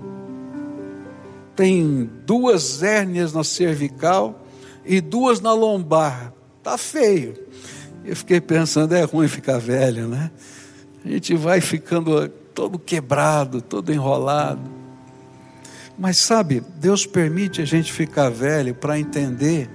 Tem 1.56 2.10
duas 2.26 2.82
hérnias 2.82 3.34
na 3.34 3.44
cervical 3.44 4.42
e 4.86 5.02
duas 5.02 5.42
na 5.42 5.54
lombar. 5.54 6.34
Tá 6.64 6.78
feio. 6.78 7.34
Eu 8.04 8.16
fiquei 8.16 8.42
pensando, 8.42 8.94
é 8.94 9.04
ruim 9.04 9.28
ficar 9.28 9.58
velho, 9.60 10.08
né? 10.08 10.32
A 11.04 11.10
gente 11.10 11.36
vai 11.36 11.62
ficando 11.62 12.28
todo 12.54 12.78
quebrado, 12.78 13.62
todo 13.62 13.92
enrolado. 13.92 14.62
Mas 15.98 16.18
sabe, 16.18 16.64
Deus 16.78 17.06
permite 17.06 17.62
a 17.62 17.66
gente 17.66 17.92
ficar 17.92 18.30
velho 18.30 18.74
para 18.74 19.00
entender 19.00 19.70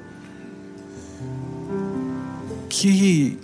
que 2.69 3.39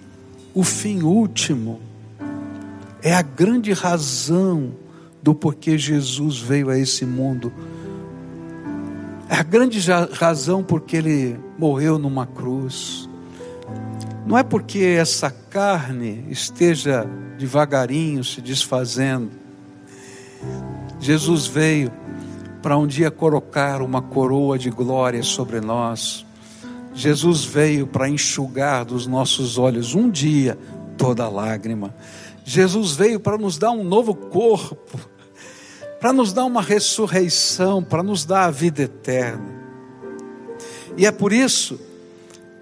o 0.55 0.62
fim 0.62 1.02
último 1.02 1.81
é 3.02 3.14
a 3.14 3.22
grande 3.22 3.72
razão 3.72 4.74
do 5.22 5.35
porquê 5.35 5.78
Jesus 5.78 6.38
veio 6.38 6.70
a 6.70 6.78
esse 6.78 7.07
mundo. 7.07 7.52
É 9.28 9.37
a 9.37 9.42
grande 9.42 9.81
razão 10.12 10.62
porque 10.62 10.96
ele 10.96 11.38
morreu 11.59 11.98
numa 11.98 12.26
cruz. 12.26 13.09
Não 14.25 14.39
é 14.39 14.43
porque 14.43 14.79
essa 14.79 15.31
carne 15.31 16.25
esteja 16.31 17.05
devagarinho 17.39 18.23
se 18.23 18.41
desfazendo. 18.41 19.31
Jesus 21.01 21.47
veio 21.47 21.93
para 22.63 22.79
um 22.79 22.87
dia 22.87 23.11
colocar 23.11 23.83
uma 23.83 24.01
coroa 24.01 24.57
de 24.57 24.71
glória 24.71 25.23
sobre 25.25 25.61
nós. 25.61 26.25
Jesus 26.95 27.45
veio 27.45 27.87
para 27.87 28.09
enxugar 28.09 28.85
dos 28.85 29.07
nossos 29.07 29.59
olhos 29.59 29.95
um 29.95 30.09
dia 30.09 30.57
toda 30.97 31.29
lágrima. 31.29 31.93
Jesus 32.45 32.93
veio 32.93 33.19
para 33.19 33.37
nos 33.37 33.59
dar 33.59 33.73
um 33.73 33.83
novo 33.83 34.15
corpo, 34.15 35.01
para 36.01 36.13
nos 36.13 36.33
dar 36.33 36.45
uma 36.45 36.63
ressurreição, 36.63 37.83
para 37.83 38.03
nos 38.03 38.25
dar 38.25 38.45
a 38.45 38.51
vida 38.51 38.83
eterna. 38.83 39.63
E 40.97 41.07
é 41.07 41.11
por 41.11 41.33
isso 41.33 41.81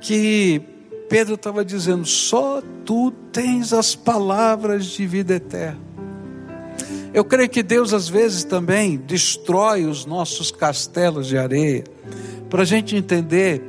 que 0.01 0.63
Pedro 1.11 1.35
estava 1.35 1.65
dizendo: 1.65 2.07
só 2.07 2.63
tu 2.87 3.11
tens 3.33 3.73
as 3.73 3.97
palavras 3.97 4.87
de 4.87 5.05
vida 5.07 5.35
eterna. 5.35 5.81
Eu 7.13 7.25
creio 7.25 7.49
que 7.51 7.65
Deus 7.65 7.93
às 7.93 8.09
vezes 8.09 8.45
também 8.45 8.97
destrói 8.97 9.85
os 9.85 10.07
nossos 10.07 10.53
castelos 10.53 11.27
de 11.27 11.37
areia, 11.37 11.83
para 12.49 12.63
a 12.63 12.65
gente 12.65 12.95
entender 12.95 13.61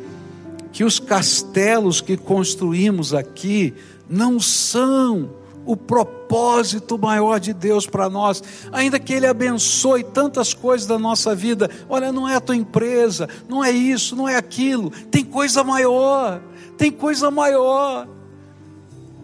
que 0.71 0.83
os 0.83 0.99
castelos 0.99 1.99
que 1.99 2.15
construímos 2.15 3.11
aqui 3.11 3.73
não 4.07 4.39
são 4.39 5.31
o 5.65 5.75
propósito 5.75 6.97
maior 6.97 7.39
de 7.39 7.53
Deus 7.53 7.87
para 7.87 8.07
nós, 8.07 8.43
ainda 8.71 8.99
que 8.99 9.13
Ele 9.13 9.25
abençoe 9.25 10.03
tantas 10.03 10.53
coisas 10.53 10.87
da 10.87 10.99
nossa 10.99 11.33
vida. 11.33 11.69
Olha, 11.89 12.11
não 12.11 12.29
é 12.29 12.35
a 12.35 12.41
tua 12.41 12.55
empresa, 12.55 13.27
não 13.49 13.63
é 13.63 13.71
isso, 13.71 14.15
não 14.15 14.29
é 14.29 14.35
aquilo, 14.35 14.91
tem 15.09 15.25
coisa 15.25 15.63
maior 15.63 16.39
tem 16.81 16.91
coisa 16.91 17.29
maior. 17.29 18.07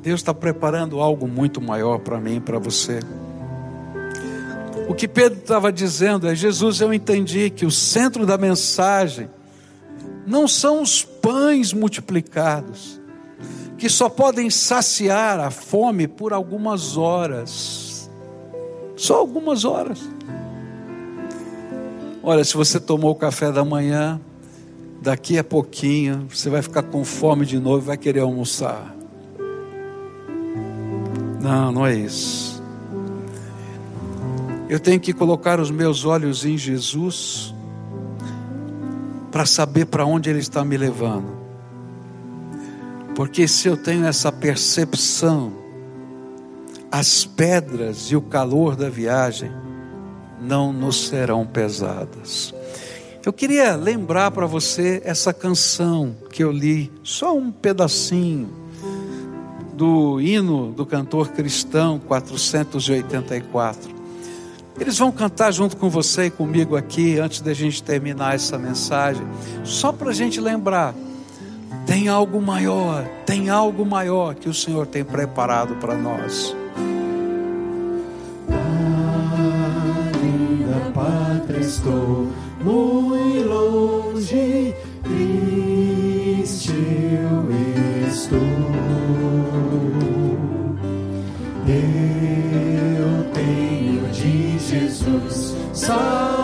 Deus 0.04 0.20
está 0.20 0.32
preparando 0.32 1.02
algo 1.02 1.28
muito 1.28 1.60
maior 1.60 1.98
para 1.98 2.20
mim 2.20 2.36
e 2.36 2.40
para 2.40 2.60
você. 2.60 3.00
O 4.88 4.94
que 4.94 5.08
Pedro 5.08 5.40
estava 5.40 5.74
dizendo 5.74 6.28
é: 6.28 6.36
Jesus, 6.36 6.82
eu 6.82 6.94
entendi 6.94 7.50
que 7.50 7.66
o 7.66 7.72
centro 7.72 8.28
da 8.28 8.38
mensagem 8.38 9.28
não 10.28 10.48
são 10.48 10.84
os 10.84 11.04
pães 11.04 11.74
multiplicados, 11.74 13.02
que 13.76 13.90
só 13.90 14.08
podem 14.08 14.52
saciar 14.52 15.40
a 15.40 15.50
fome 15.50 16.08
por 16.08 16.34
algumas 16.34 16.96
horas. 16.96 18.08
Só 18.96 19.16
algumas 19.16 19.66
horas. 19.66 20.00
Olha, 22.22 22.44
se 22.44 22.56
você 22.56 22.80
tomou 22.80 23.14
o 23.14 23.16
café 23.16 23.52
da 23.52 23.66
manhã, 23.66 24.22
daqui 25.02 25.38
a 25.38 25.44
pouquinho 25.44 26.28
você 26.30 26.50
vai 26.50 26.62
ficar 26.62 26.84
com 26.84 27.04
fome 27.04 27.46
de 27.46 27.60
novo 27.60 27.86
e 27.86 27.88
vai 27.88 27.98
querer 27.98 28.22
almoçar. 28.22 28.96
Não, 31.42 31.72
não 31.72 31.86
é 31.86 31.96
isso. 31.96 32.62
Eu 34.70 34.80
tenho 34.80 35.00
que 35.00 35.14
colocar 35.14 35.60
os 35.60 35.72
meus 35.72 36.04
olhos 36.04 36.44
em 36.44 36.58
Jesus 36.58 37.54
para 39.32 39.46
saber 39.46 39.86
para 39.86 40.06
onde 40.06 40.30
Ele 40.30 40.40
está 40.40 40.66
me 40.66 40.76
levando. 40.76 41.38
Porque 43.16 43.48
se 43.48 43.68
eu 43.68 43.78
tenho 43.78 44.06
essa 44.06 44.32
percepção, 44.32 45.54
as 46.92 47.26
pedras 47.26 48.12
e 48.12 48.16
o 48.16 48.22
calor 48.22 48.76
da 48.76 48.90
viagem 48.90 49.52
não 50.42 50.72
nos 50.72 51.08
serão 51.08 51.46
pesadas. 51.46 52.54
Eu 53.28 53.34
queria 53.34 53.76
lembrar 53.76 54.32
para 54.32 54.46
você 54.46 55.02
essa 55.04 55.34
canção 55.34 56.16
que 56.32 56.42
eu 56.42 56.50
li, 56.50 56.90
só 57.04 57.36
um 57.36 57.52
pedacinho 57.52 58.48
do 59.74 60.22
hino 60.22 60.72
do 60.72 60.86
cantor 60.86 61.32
cristão 61.32 62.00
484. 62.00 63.94
Eles 64.80 64.98
vão 64.98 65.12
cantar 65.12 65.52
junto 65.52 65.76
com 65.76 65.90
você 65.90 66.28
e 66.28 66.32
comigo 66.32 66.78
aqui, 66.78 67.20
antes 67.20 67.42
da 67.42 67.54
gente 67.54 67.84
terminar 67.84 68.34
essa 68.34 68.58
mensagem, 68.58 69.28
só 69.62 69.92
para 69.92 70.12
a 70.12 70.14
gente 70.14 70.40
lembrar: 70.40 70.96
tem 71.86 72.08
algo 72.08 72.42
maior, 72.42 73.06
tem 73.26 73.50
algo 73.50 73.86
maior 73.86 74.36
que 74.36 74.48
o 74.48 74.54
Senhor 74.54 74.88
tem 74.88 75.04
preparado 75.04 75.76
para 75.82 75.98
nós. 75.98 76.56
linda 80.22 80.92
pátria 80.94 81.60
estou, 81.60 82.32
muito 82.64 83.48
longe, 83.48 84.74
triste 85.04 86.74
eu 86.74 88.08
estou. 88.08 88.40
Eu 91.68 93.32
tenho 93.34 94.08
de 94.12 94.60
Jesus 94.60 95.56
saudade. 95.74 96.37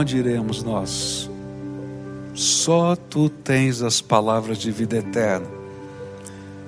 Onde 0.00 0.16
iremos 0.16 0.62
nós? 0.62 1.30
Só 2.34 2.96
tu 2.96 3.28
tens 3.28 3.82
as 3.82 4.00
palavras 4.00 4.56
de 4.58 4.70
vida 4.70 4.96
eterna. 4.96 5.46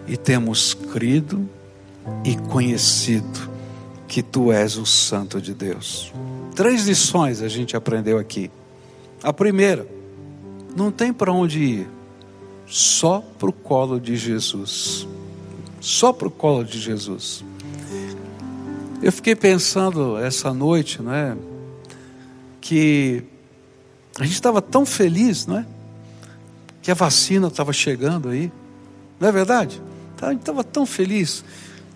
E 0.06 0.16
temos 0.16 0.74
crido 0.74 1.48
e 2.24 2.36
conhecido 2.36 3.50
que 4.06 4.22
tu 4.22 4.52
és 4.52 4.76
o 4.76 4.84
Santo 4.84 5.40
de 5.40 5.54
Deus. 5.54 6.12
Três 6.54 6.86
lições 6.86 7.40
a 7.40 7.48
gente 7.48 7.74
aprendeu 7.74 8.18
aqui. 8.18 8.50
A 9.22 9.32
primeira, 9.32 9.86
não 10.76 10.90
tem 10.90 11.12
para 11.12 11.32
onde 11.32 11.58
ir, 11.62 11.88
só 12.66 13.24
para 13.38 13.48
o 13.48 13.52
colo 13.52 13.98
de 13.98 14.16
Jesus. 14.16 15.08
Só 15.80 16.12
para 16.12 16.28
o 16.28 16.30
colo 16.30 16.64
de 16.64 16.78
Jesus. 16.78 17.42
Eu 19.02 19.10
fiquei 19.10 19.34
pensando 19.34 20.18
essa 20.18 20.52
noite, 20.52 21.00
não 21.00 21.12
é? 21.14 21.34
Que 22.62 23.24
a 24.18 24.22
gente 24.22 24.34
estava 24.34 24.62
tão 24.62 24.86
feliz, 24.86 25.46
não 25.46 25.58
é? 25.58 25.66
Que 26.80 26.90
a 26.90 26.94
vacina 26.94 27.48
estava 27.48 27.72
chegando 27.72 28.30
aí, 28.30 28.50
não 29.20 29.28
é 29.28 29.32
verdade? 29.32 29.82
A 30.20 30.30
gente 30.30 30.40
estava 30.40 30.62
tão 30.62 30.86
feliz, 30.86 31.44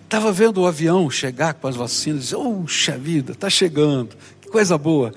estava 0.03 0.33
vendo 0.33 0.61
o 0.61 0.67
avião 0.67 1.09
chegar 1.09 1.53
com 1.53 1.67
as 1.67 1.77
vacinas, 1.77 2.31
puxa 2.31 2.97
vida, 2.97 3.31
está 3.31 3.49
chegando, 3.49 4.15
que 4.41 4.49
coisa 4.49 4.77
boa. 4.77 5.13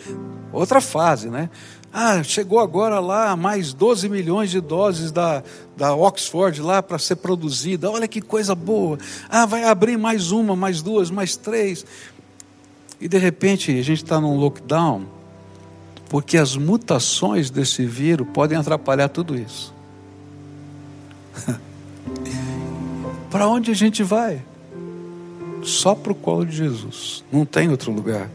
Outra 0.52 0.80
fase, 0.80 1.28
né? 1.28 1.50
Ah, 1.92 2.22
chegou 2.22 2.60
agora 2.60 3.00
lá 3.00 3.34
mais 3.34 3.72
12 3.72 4.08
milhões 4.08 4.48
de 4.48 4.60
doses 4.60 5.10
da, 5.10 5.42
da 5.76 5.92
Oxford 5.92 6.62
lá 6.62 6.80
para 6.80 7.00
ser 7.00 7.16
produzida, 7.16 7.90
olha 7.90 8.06
que 8.06 8.20
coisa 8.20 8.54
boa. 8.54 8.96
Ah, 9.28 9.44
vai 9.44 9.64
abrir 9.64 9.98
mais 9.98 10.30
uma, 10.30 10.54
mais 10.54 10.82
duas, 10.82 11.10
mais 11.10 11.36
três. 11.36 11.84
E 13.00 13.08
de 13.08 13.18
repente 13.18 13.72
a 13.72 13.82
gente 13.82 14.04
está 14.04 14.20
num 14.20 14.36
lockdown, 14.36 15.04
porque 16.10 16.36
as 16.36 16.56
mutações 16.56 17.50
desse 17.50 17.86
vírus 17.86 18.26
podem 18.34 18.58
atrapalhar 18.58 19.08
tudo 19.08 19.38
isso. 19.38 19.72
para 23.30 23.46
onde 23.46 23.70
a 23.70 23.74
gente 23.74 24.02
vai? 24.02 24.42
Só 25.62 25.94
para 25.94 26.10
o 26.10 26.14
colo 26.16 26.44
de 26.44 26.56
Jesus, 26.56 27.22
não 27.30 27.46
tem 27.46 27.68
outro 27.68 27.92
lugar. 27.92 28.28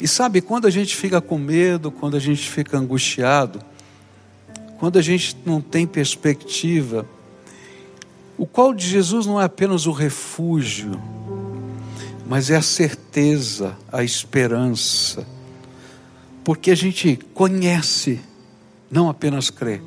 E 0.00 0.08
sabe, 0.08 0.40
quando 0.40 0.66
a 0.66 0.70
gente 0.70 0.96
fica 0.96 1.20
com 1.20 1.36
medo, 1.36 1.90
quando 1.90 2.16
a 2.16 2.20
gente 2.20 2.48
fica 2.48 2.78
angustiado, 2.78 3.60
quando 4.78 4.98
a 4.98 5.02
gente 5.02 5.36
não 5.44 5.60
tem 5.60 5.86
perspectiva, 5.86 7.04
o 8.38 8.46
colo 8.46 8.72
de 8.72 8.88
Jesus 8.88 9.26
não 9.26 9.38
é 9.38 9.44
apenas 9.44 9.86
o 9.86 9.92
refúgio, 9.92 10.98
mas 12.26 12.48
é 12.48 12.56
a 12.56 12.62
certeza, 12.62 13.76
a 13.92 14.02
esperança, 14.02 15.26
porque 16.44 16.70
a 16.70 16.74
gente 16.74 17.18
conhece 17.34 18.20
não 18.90 19.08
apenas 19.08 19.50
crer, 19.50 19.82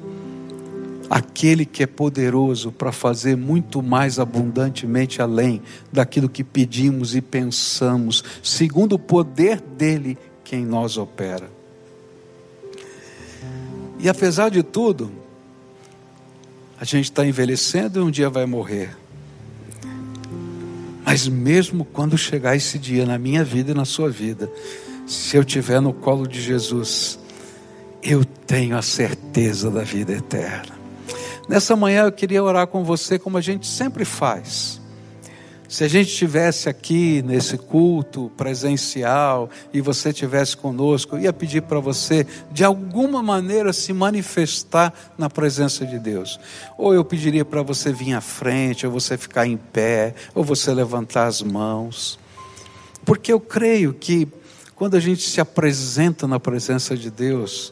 aquele 1.10 1.66
que 1.66 1.84
é 1.84 1.88
poderoso 1.88 2.72
para 2.72 2.92
fazer 2.92 3.36
muito 3.36 3.84
mais 3.84 4.18
abundantemente 4.18 5.22
além 5.22 5.62
daquilo 5.92 6.30
que 6.30 6.44
pedimos 6.44 7.16
e 7.16 7.22
pensamos, 7.22 8.24
segundo 8.42 8.94
o 8.94 9.00
poder 9.00 9.60
dele 9.60 10.18
que 10.44 10.56
em 10.56 10.66
nós 10.66 10.98
opera. 10.98 11.50
E 14.00 14.10
apesar 14.10 14.50
de 14.50 14.64
tudo, 14.64 15.12
a 16.80 16.86
gente 16.86 17.06
está 17.06 17.26
envelhecendo 17.26 18.00
e 18.00 18.04
um 18.04 18.12
dia 18.12 18.30
vai 18.30 18.46
morrer. 18.46 18.98
Mas 21.06 21.28
mesmo 21.28 21.86
quando 21.86 22.18
chegar 22.18 22.56
esse 22.56 22.80
dia 22.80 23.06
na 23.06 23.18
minha 23.18 23.44
vida 23.44 23.72
e 23.72 23.74
na 23.74 23.86
sua 23.86 24.10
vida, 24.10 24.52
se 25.14 25.38
eu 25.38 25.42
estiver 25.42 25.80
no 25.80 25.94
colo 25.94 26.28
de 26.28 26.42
Jesus, 26.42 27.20
eu 28.02 28.26
tenho 28.26 28.78
a 28.78 28.82
certeza 28.82 29.70
da 29.70 29.84
vida 29.84 30.12
eterna. 30.12 30.74
Nessa 31.48 31.76
manhã 31.76 32.06
eu 32.06 32.12
queria 32.12 32.44
orar 32.44 32.68
com 32.68 32.84
você 32.84 33.20
como 33.20 33.38
a 33.38 33.42
gente 33.42 33.68
sempre 33.68 34.06
faz. 34.06 34.82
Se 35.70 35.84
a 35.84 35.88
gente 35.88 36.10
estivesse 36.10 36.70
aqui 36.70 37.24
nesse 37.24 37.58
culto 37.58 38.32
presencial 38.38 39.50
e 39.74 39.82
você 39.82 40.10
estivesse 40.10 40.56
conosco, 40.56 41.16
eu 41.16 41.22
ia 41.22 41.34
pedir 41.34 41.64
para 41.64 41.80
você, 41.80 42.28
de 42.52 42.64
alguma 42.64 43.24
maneira, 43.24 43.74
se 43.74 43.92
manifestar 43.92 44.94
na 45.18 45.30
presença 45.30 45.86
de 45.86 45.98
Deus. 45.98 46.40
Ou 46.78 46.94
eu 46.94 47.04
pediria 47.04 47.44
para 47.44 47.64
você 47.64 47.92
vir 47.92 48.14
à 48.14 48.22
frente, 48.22 48.86
ou 48.86 48.92
você 48.92 49.18
ficar 49.18 49.48
em 49.48 49.58
pé, 49.58 50.14
ou 50.36 50.44
você 50.44 50.72
levantar 50.72 51.26
as 51.26 51.42
mãos. 51.42 52.20
Porque 53.04 53.34
eu 53.34 53.40
creio 53.40 53.94
que 53.94 54.28
quando 54.84 54.96
a 54.96 55.00
gente 55.00 55.22
se 55.22 55.40
apresenta 55.40 56.28
na 56.28 56.42
presença 56.42 56.98
de 56.98 57.10
Deus, 57.10 57.72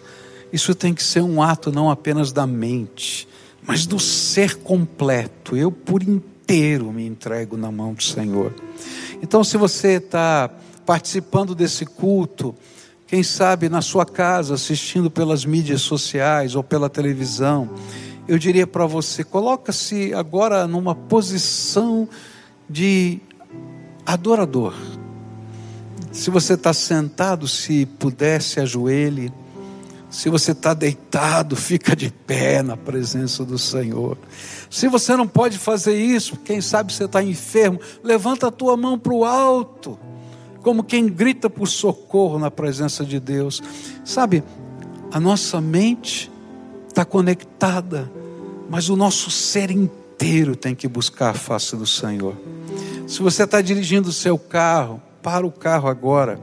isso 0.54 0.74
tem 0.74 0.94
que 0.94 1.04
ser 1.04 1.20
um 1.20 1.44
ato 1.44 1.70
não 1.70 1.90
apenas 1.90 2.32
da 2.32 2.48
mente, 2.48 3.28
mas 3.68 3.86
do 3.86 4.00
ser 4.00 4.56
completo. 4.60 5.58
Eu, 5.58 5.74
por 5.74 6.02
inteiro, 6.02 6.90
me 6.94 7.06
entrego 7.06 7.58
na 7.58 7.70
mão 7.70 7.94
do 7.94 8.02
Senhor. 8.02 8.56
Então, 9.22 9.44
se 9.44 9.58
você 9.58 9.98
está 9.98 10.50
participando 10.86 11.54
desse 11.54 11.86
culto, 11.86 12.56
quem 13.06 13.24
sabe 13.24 13.68
na 13.68 13.82
sua 13.82 14.06
casa, 14.06 14.54
assistindo 14.54 15.12
pelas 15.12 15.44
mídias 15.44 15.82
sociais 15.82 16.56
ou 16.56 16.64
pela 16.64 16.90
televisão, 16.90 17.70
eu 18.26 18.40
diria 18.40 18.66
para 18.66 18.86
você: 18.86 19.22
coloca-se 19.22 20.14
agora 20.14 20.66
numa 20.66 20.96
posição 20.96 22.08
de 22.70 23.20
adorador. 24.06 24.74
Se 26.12 26.30
você 26.30 26.54
está 26.56 26.74
sentado, 26.74 27.48
se 27.48 27.86
pudesse, 27.86 28.60
ajoelhe. 28.60 29.32
Se 30.10 30.30
você 30.30 30.52
está 30.52 30.74
deitado, 30.74 31.56
fica 31.56 31.96
de 31.96 32.12
pé 32.12 32.62
na 32.62 32.76
presença 32.76 33.46
do 33.46 33.58
Senhor. 33.58 34.18
Se 34.70 34.90
você 34.90 35.16
não 35.16 35.26
pode 35.26 35.58
fazer 35.58 35.98
isso, 35.98 36.36
quem 36.36 36.60
sabe 36.60 36.92
você 36.92 37.06
está 37.06 37.24
enfermo, 37.24 37.80
levanta 38.04 38.48
a 38.48 38.52
tua 38.52 38.76
mão 38.76 39.00
para 39.00 39.14
o 39.14 39.24
alto, 39.24 39.98
como 40.62 40.84
quem 40.84 41.08
grita 41.08 41.50
por 41.50 41.66
socorro 41.66 42.38
na 42.38 42.52
presença 42.52 43.06
de 43.06 43.18
Deus. 43.22 43.64
Sabe, 44.04 44.44
a 45.14 45.20
nossa 45.20 45.62
mente 45.62 46.30
está 46.90 47.06
conectada, 47.06 48.12
mas 48.70 48.90
o 48.90 48.98
nosso 48.98 49.32
ser 49.32 49.72
inteiro 49.72 50.58
tem 50.58 50.76
que 50.76 50.90
buscar 50.90 51.30
a 51.30 51.34
face 51.34 51.74
do 51.78 51.88
Senhor. 51.88 52.36
Se 53.08 53.22
você 53.22 53.44
está 53.44 53.62
dirigindo 53.62 54.10
o 54.10 54.14
seu 54.14 54.38
carro, 54.38 55.02
para 55.22 55.46
o 55.46 55.52
carro 55.52 55.88
agora, 55.88 56.40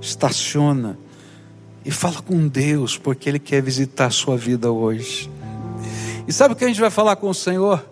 estaciona 0.00 0.98
e 1.84 1.90
fala 1.90 2.20
com 2.20 2.48
Deus, 2.48 2.98
porque 2.98 3.28
Ele 3.28 3.38
quer 3.38 3.62
visitar 3.62 4.06
a 4.06 4.10
sua 4.10 4.36
vida 4.36 4.72
hoje. 4.72 5.30
E 6.26 6.32
sabe 6.32 6.54
o 6.54 6.56
que 6.56 6.64
a 6.64 6.68
gente 6.68 6.80
vai 6.80 6.90
falar 6.90 7.14
com 7.16 7.28
o 7.28 7.34
Senhor? 7.34 7.84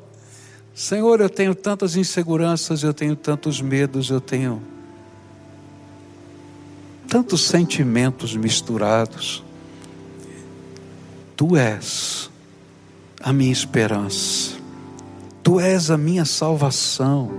Senhor, 0.75 1.21
eu 1.21 1.31
tenho 1.31 1.55
tantas 1.55 1.95
inseguranças, 1.95 2.83
eu 2.83 2.93
tenho 2.93 3.15
tantos 3.15 3.61
medos, 3.61 4.11
eu 4.11 4.21
tenho 4.21 4.61
tantos 7.07 7.43
sentimentos 7.43 8.35
misturados. 8.35 9.45
Tu 11.37 11.57
és 11.57 12.29
a 13.21 13.33
minha 13.33 13.53
esperança, 13.53 14.57
Tu 15.45 15.61
és 15.61 15.91
a 15.91 15.97
minha 15.97 16.25
salvação, 16.25 17.31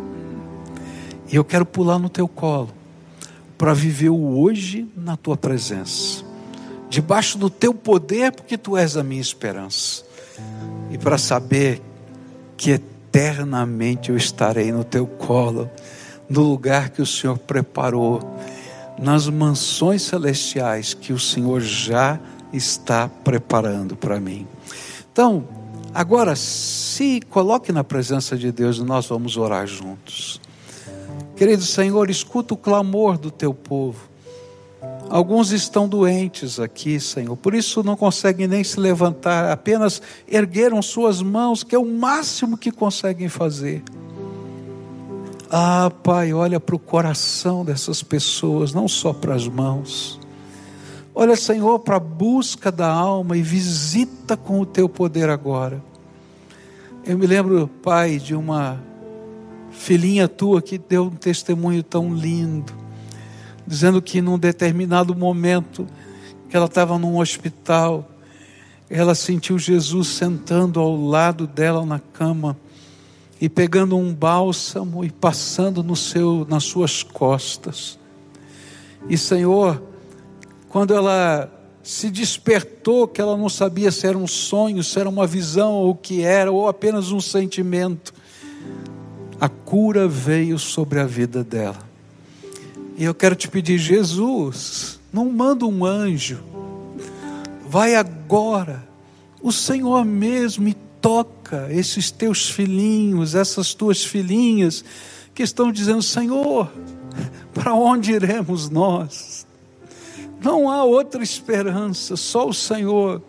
e 1.30 1.36
eu 1.36 1.44
quero 1.44 1.66
pular 1.66 2.00
no 2.00 2.08
Teu 2.08 2.28
colo 2.28 2.85
para 3.58 3.74
viver 3.74 4.10
o 4.10 4.40
hoje 4.40 4.88
na 4.96 5.16
Tua 5.16 5.38
presença 5.38 6.26
debaixo 6.96 7.38
do 7.38 7.50
teu 7.50 7.74
poder, 7.74 8.32
porque 8.32 8.58
tu 8.58 8.78
és 8.78 8.96
a 8.96 9.04
minha 9.04 9.22
esperança. 9.22 10.04
E 10.90 10.98
para 10.98 11.18
saber 11.18 11.82
que 12.56 12.72
eternamente 12.72 14.10
eu 14.10 14.18
estarei 14.18 14.72
no 14.72 14.84
teu 14.84 15.06
colo, 15.06 15.70
no 16.30 16.42
lugar 16.42 16.90
que 16.90 17.02
o 17.02 17.06
Senhor 17.06 17.38
preparou, 17.38 18.22
nas 18.98 19.28
mansões 19.28 20.04
celestiais 20.04 20.94
que 20.94 21.12
o 21.12 21.20
Senhor 21.20 21.60
já 21.60 22.18
está 22.54 23.10
preparando 23.10 23.96
para 23.96 24.20
mim. 24.20 24.48
Então, 25.12 25.46
agora 25.94 26.34
se 26.36 27.20
coloque 27.30 27.74
na 27.74 27.84
presença 27.84 28.38
de 28.38 28.54
Deus 28.54 28.78
e 28.78 28.84
nós 28.84 29.06
vamos 29.08 29.36
orar 29.36 29.68
juntos. 29.68 30.40
Querido 31.36 31.64
Senhor, 31.64 32.10
escuta 32.10 32.54
o 32.54 32.58
clamor 32.58 33.18
do 33.18 33.30
teu 33.30 33.54
povo. 33.54 34.10
Alguns 35.10 35.52
estão 35.52 35.88
doentes 35.88 36.60
aqui, 36.60 37.00
Senhor, 37.00 37.36
por 37.36 37.54
isso 37.54 37.84
não 37.84 37.96
conseguem 37.96 38.48
nem 38.48 38.64
se 38.64 38.80
levantar, 38.80 39.52
apenas 39.52 40.02
ergueram 40.28 40.82
suas 40.82 41.22
mãos, 41.22 41.64
que 41.64 41.76
é 41.76 41.80
o 41.80 41.86
máximo 41.86 42.58
que 42.58 42.72
conseguem 42.72 43.30
fazer. 43.30 43.84
Ah, 45.50 45.92
Pai, 46.04 46.34
olha 46.34 46.60
para 46.60 46.76
o 46.76 46.80
coração 46.80 47.64
dessas 47.64 48.02
pessoas, 48.02 48.74
não 48.74 48.88
só 48.88 49.14
para 49.14 49.36
as 49.36 49.48
mãos. 49.48 50.20
Olha, 51.14 51.36
Senhor, 51.36 51.80
para 51.80 51.98
a 51.98 52.00
busca 52.00 52.72
da 52.72 52.90
alma 52.90 53.38
e 53.38 53.42
visita 53.42 54.36
com 54.36 54.60
o 54.60 54.66
teu 54.66 54.90
poder 54.90 55.30
agora. 55.30 55.82
Eu 57.06 57.18
me 57.18 57.28
lembro, 57.28 57.70
Pai, 57.84 58.18
de 58.18 58.34
uma 58.34 58.82
filhinha 59.78 60.28
tua 60.28 60.62
que 60.62 60.78
deu 60.78 61.06
um 61.06 61.16
testemunho 61.16 61.84
tão 61.84 62.14
lindo 62.14 62.86
dizendo 63.66 64.02
que 64.02 64.22
num 64.22 64.38
determinado 64.38 65.16
momento 65.16 65.88
que 66.50 66.56
ela 66.56 66.68
estava 66.68 66.98
num 67.00 67.18
hospital, 67.18 68.08
ela 68.90 69.16
sentiu 69.16 69.58
Jesus 69.58 70.10
sentando 70.10 70.80
ao 70.80 70.96
lado 70.96 71.48
dela 71.48 71.86
na 71.86 72.00
cama 72.00 72.56
e 73.42 73.50
pegando 73.50 73.98
um 73.98 74.14
bálsamo 74.14 75.04
e 75.04 75.10
passando 75.10 75.84
no 75.84 75.96
seu 75.96 76.46
nas 76.48 76.64
suas 76.64 77.02
costas. 77.02 77.98
E 79.10 79.18
Senhor, 79.18 79.82
quando 80.70 80.94
ela 80.94 81.52
se 81.84 82.10
despertou, 82.10 83.08
que 83.08 83.22
ela 83.22 83.38
não 83.38 83.50
sabia 83.50 83.92
se 83.92 84.08
era 84.08 84.18
um 84.18 84.28
sonho, 84.28 84.84
se 84.84 85.00
era 85.00 85.10
uma 85.10 85.28
visão 85.28 85.74
ou 85.74 85.92
o 85.92 85.96
que 85.96 86.24
era, 86.24 86.52
ou 86.52 86.68
apenas 86.68 87.12
um 87.12 87.20
sentimento, 87.20 88.14
a 89.40 89.50
cura 89.50 90.08
veio 90.08 90.58
sobre 90.58 91.00
a 91.00 91.06
vida 91.06 91.44
dela. 91.44 91.80
E 92.98 93.04
eu 93.04 93.14
quero 93.14 93.36
te 93.36 93.48
pedir, 93.48 93.78
Jesus, 93.78 95.00
não 95.12 95.30
manda 95.30 95.66
um 95.66 95.84
anjo, 95.84 96.40
vai 97.68 97.96
agora, 97.96 98.88
o 99.42 99.52
Senhor 99.52 100.06
mesmo, 100.06 100.68
e 100.68 100.74
toca 101.02 101.68
esses 101.72 102.10
teus 102.10 102.50
filhinhos, 102.50 103.36
essas 103.36 103.74
tuas 103.74 104.04
filhinhas, 104.04 104.84
que 105.34 105.44
estão 105.44 105.72
dizendo: 105.72 106.02
Senhor, 106.02 106.72
para 107.54 107.74
onde 107.74 108.14
iremos 108.14 108.70
nós? 108.70 109.46
Não 110.42 110.70
há 110.70 110.84
outra 110.84 111.22
esperança, 111.24 112.16
só 112.16 112.48
o 112.48 112.54
Senhor. 112.54 113.22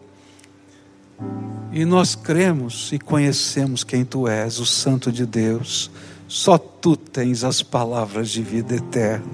E 1.76 1.84
nós 1.84 2.14
cremos 2.14 2.90
e 2.90 2.98
conhecemos 2.98 3.84
quem 3.84 4.02
tu 4.02 4.26
és, 4.26 4.58
o 4.58 4.64
Santo 4.64 5.12
de 5.12 5.26
Deus. 5.26 5.90
Só 6.26 6.56
tu 6.56 6.96
tens 6.96 7.44
as 7.44 7.62
palavras 7.62 8.30
de 8.30 8.40
vida 8.40 8.76
eterna. 8.76 9.26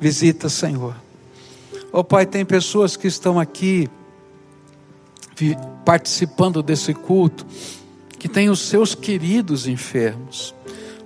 Visita, 0.00 0.48
Senhor. 0.48 0.94
Ó 1.92 1.98
oh, 1.98 2.04
Pai, 2.04 2.26
tem 2.26 2.44
pessoas 2.44 2.96
que 2.96 3.08
estão 3.08 3.40
aqui 3.40 3.90
participando 5.84 6.62
desse 6.62 6.94
culto, 6.94 7.44
que 8.20 8.28
têm 8.28 8.48
os 8.48 8.60
seus 8.60 8.94
queridos 8.94 9.66
enfermos, 9.66 10.54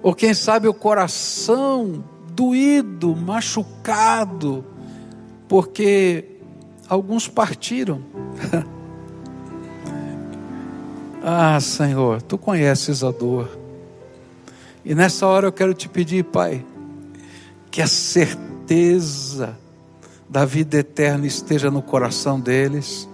ou 0.02 0.14
quem 0.14 0.34
sabe 0.34 0.68
o 0.68 0.74
coração 0.74 2.04
doído, 2.34 3.16
machucado, 3.16 4.62
porque 5.48 6.26
alguns 6.90 7.26
partiram. 7.26 8.02
ah, 11.24 11.60
Senhor, 11.60 12.20
tu 12.22 12.36
conheces 12.36 13.04
a 13.04 13.10
dor. 13.10 13.48
E 14.84 14.94
nessa 14.94 15.26
hora 15.26 15.46
eu 15.46 15.52
quero 15.52 15.72
te 15.72 15.88
pedir, 15.88 16.24
Pai, 16.24 16.64
que 17.70 17.80
a 17.80 17.86
certeza 17.86 19.56
da 20.28 20.44
vida 20.44 20.78
eterna 20.78 21.26
esteja 21.26 21.70
no 21.70 21.80
coração 21.80 22.40
deles, 22.40 23.08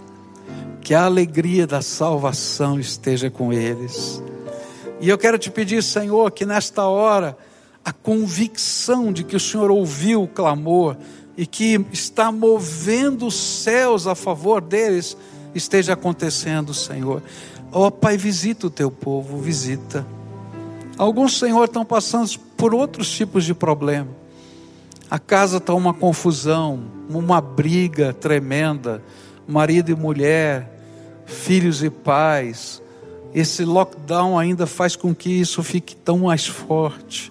que 0.80 0.94
a 0.94 1.04
alegria 1.04 1.66
da 1.66 1.82
salvação 1.82 2.80
esteja 2.80 3.30
com 3.30 3.52
eles. 3.52 4.22
E 5.00 5.08
eu 5.08 5.18
quero 5.18 5.38
te 5.38 5.50
pedir, 5.50 5.82
Senhor, 5.82 6.30
que 6.30 6.46
nesta 6.46 6.86
hora 6.86 7.36
a 7.84 7.92
convicção 7.92 9.12
de 9.12 9.22
que 9.22 9.36
o 9.36 9.40
Senhor 9.40 9.70
ouviu 9.70 10.22
o 10.22 10.28
clamor 10.28 10.96
e 11.36 11.46
que 11.46 11.84
está 11.92 12.32
movendo 12.32 13.26
os 13.26 13.34
céus 13.34 14.06
a 14.06 14.14
favor 14.14 14.60
deles 14.60 15.16
esteja 15.54 15.92
acontecendo, 15.92 16.72
Senhor. 16.72 17.22
Ó 17.70 17.86
oh, 17.86 17.90
Pai, 17.90 18.16
visita 18.16 18.66
o 18.66 18.70
teu 18.70 18.90
povo, 18.90 19.38
visita. 19.38 20.06
Alguns, 20.96 21.38
Senhor, 21.38 21.64
estão 21.64 21.84
passando 21.84 22.38
por 22.56 22.74
outros 22.74 23.10
tipos 23.10 23.44
de 23.44 23.54
problema. 23.54 24.08
A 25.10 25.18
casa 25.18 25.58
está 25.58 25.74
uma 25.74 25.94
confusão, 25.94 26.82
uma 27.08 27.40
briga 27.40 28.12
tremenda, 28.12 29.02
marido 29.46 29.90
e 29.90 29.94
mulher, 29.94 30.78
filhos 31.26 31.82
e 31.82 31.90
pais. 31.90 32.82
Esse 33.34 33.64
lockdown 33.64 34.38
ainda 34.38 34.66
faz 34.66 34.96
com 34.96 35.14
que 35.14 35.30
isso 35.30 35.62
fique 35.62 35.94
tão 35.94 36.18
mais 36.20 36.46
forte. 36.46 37.30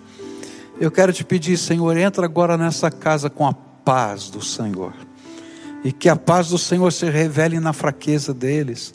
Eu 0.79 0.91
quero 0.91 1.11
te 1.11 1.23
pedir, 1.23 1.57
Senhor, 1.57 1.97
entra 1.97 2.25
agora 2.25 2.55
nessa 2.55 2.91
casa 2.91 3.29
com 3.29 3.45
a 3.45 3.53
paz 3.53 4.29
do 4.29 4.43
Senhor. 4.43 4.93
E 5.83 5.91
que 5.91 6.07
a 6.07 6.15
paz 6.15 6.49
do 6.49 6.57
Senhor 6.57 6.91
se 6.91 7.09
revele 7.09 7.59
na 7.59 7.73
fraqueza 7.73 8.33
deles. 8.33 8.93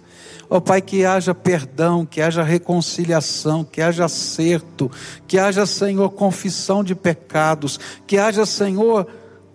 Ó 0.49 0.57
oh, 0.57 0.61
Pai, 0.61 0.83
que 0.83 1.05
haja 1.05 1.35
perdão, 1.35 2.05
que 2.05 2.21
haja 2.21 2.43
reconciliação, 2.43 3.65
que 3.65 3.81
haja 3.81 4.05
acerto, 4.05 4.91
que 5.27 5.39
haja, 5.39 5.65
Senhor, 5.65 6.11
confissão 6.11 6.85
de 6.85 6.95
pecados, 6.95 7.79
que 8.07 8.19
haja, 8.19 8.45
Senhor, 8.45 9.07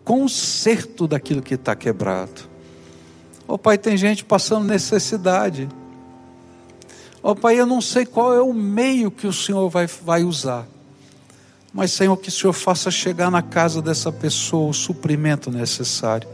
conserto 0.04 1.08
daquilo 1.08 1.42
que 1.42 1.56
está 1.56 1.76
quebrado. 1.76 2.42
Ó 3.48 3.54
oh, 3.54 3.58
Pai, 3.58 3.78
tem 3.78 3.96
gente 3.96 4.26
passando 4.26 4.66
necessidade. 4.66 5.70
Ó 7.22 7.32
oh, 7.32 7.36
Pai, 7.36 7.60
eu 7.60 7.66
não 7.66 7.82
sei 7.82 8.06
qual 8.06 8.34
é 8.34 8.42
o 8.42 8.54
meio 8.54 9.12
que 9.12 9.28
o 9.28 9.34
Senhor 9.34 9.70
vai, 9.70 9.88
vai 9.88 10.24
usar. 10.24 10.68
Mas, 11.74 11.92
Senhor, 11.92 12.18
que 12.18 12.30
o 12.30 12.32
Senhor 12.32 12.54
faça 12.54 12.90
chegar 12.90 13.30
na 13.30 13.42
casa 13.42 13.82
dessa 13.82 14.12
pessoa 14.12 14.70
o 14.70 14.74
suprimento 14.74 15.52
necessário. 15.52 16.28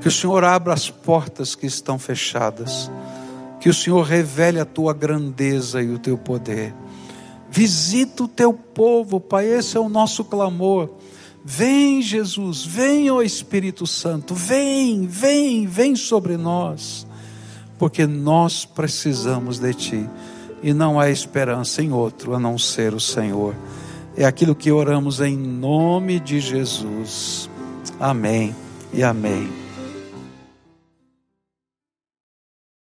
Que 0.00 0.08
o 0.08 0.10
Senhor 0.10 0.42
abra 0.42 0.74
as 0.74 0.90
portas 0.90 1.54
que 1.54 1.66
estão 1.66 1.98
fechadas. 1.98 2.90
Que 3.64 3.70
o 3.70 3.72
Senhor 3.72 4.02
revele 4.02 4.60
a 4.60 4.64
tua 4.66 4.92
grandeza 4.92 5.82
e 5.82 5.88
o 5.88 5.98
teu 5.98 6.18
poder. 6.18 6.74
Visita 7.50 8.24
o 8.24 8.28
teu 8.28 8.52
povo, 8.52 9.18
Pai, 9.18 9.46
esse 9.46 9.74
é 9.74 9.80
o 9.80 9.88
nosso 9.88 10.22
clamor. 10.22 10.90
Vem, 11.42 12.02
Jesus, 12.02 12.62
vem, 12.62 13.10
ó 13.10 13.22
Espírito 13.22 13.86
Santo, 13.86 14.34
vem, 14.34 15.06
vem, 15.06 15.66
vem 15.66 15.96
sobre 15.96 16.36
nós, 16.36 17.06
porque 17.78 18.06
nós 18.06 18.66
precisamos 18.66 19.58
de 19.58 19.72
Ti 19.72 20.10
e 20.62 20.74
não 20.74 21.00
há 21.00 21.08
esperança 21.08 21.82
em 21.82 21.90
outro 21.90 22.34
a 22.34 22.38
não 22.38 22.58
ser 22.58 22.92
o 22.92 23.00
Senhor. 23.00 23.54
É 24.14 24.26
aquilo 24.26 24.54
que 24.54 24.70
oramos 24.70 25.20
em 25.20 25.38
nome 25.38 26.20
de 26.20 26.38
Jesus. 26.38 27.48
Amém 27.98 28.54
e 28.92 29.02
amém. 29.02 29.63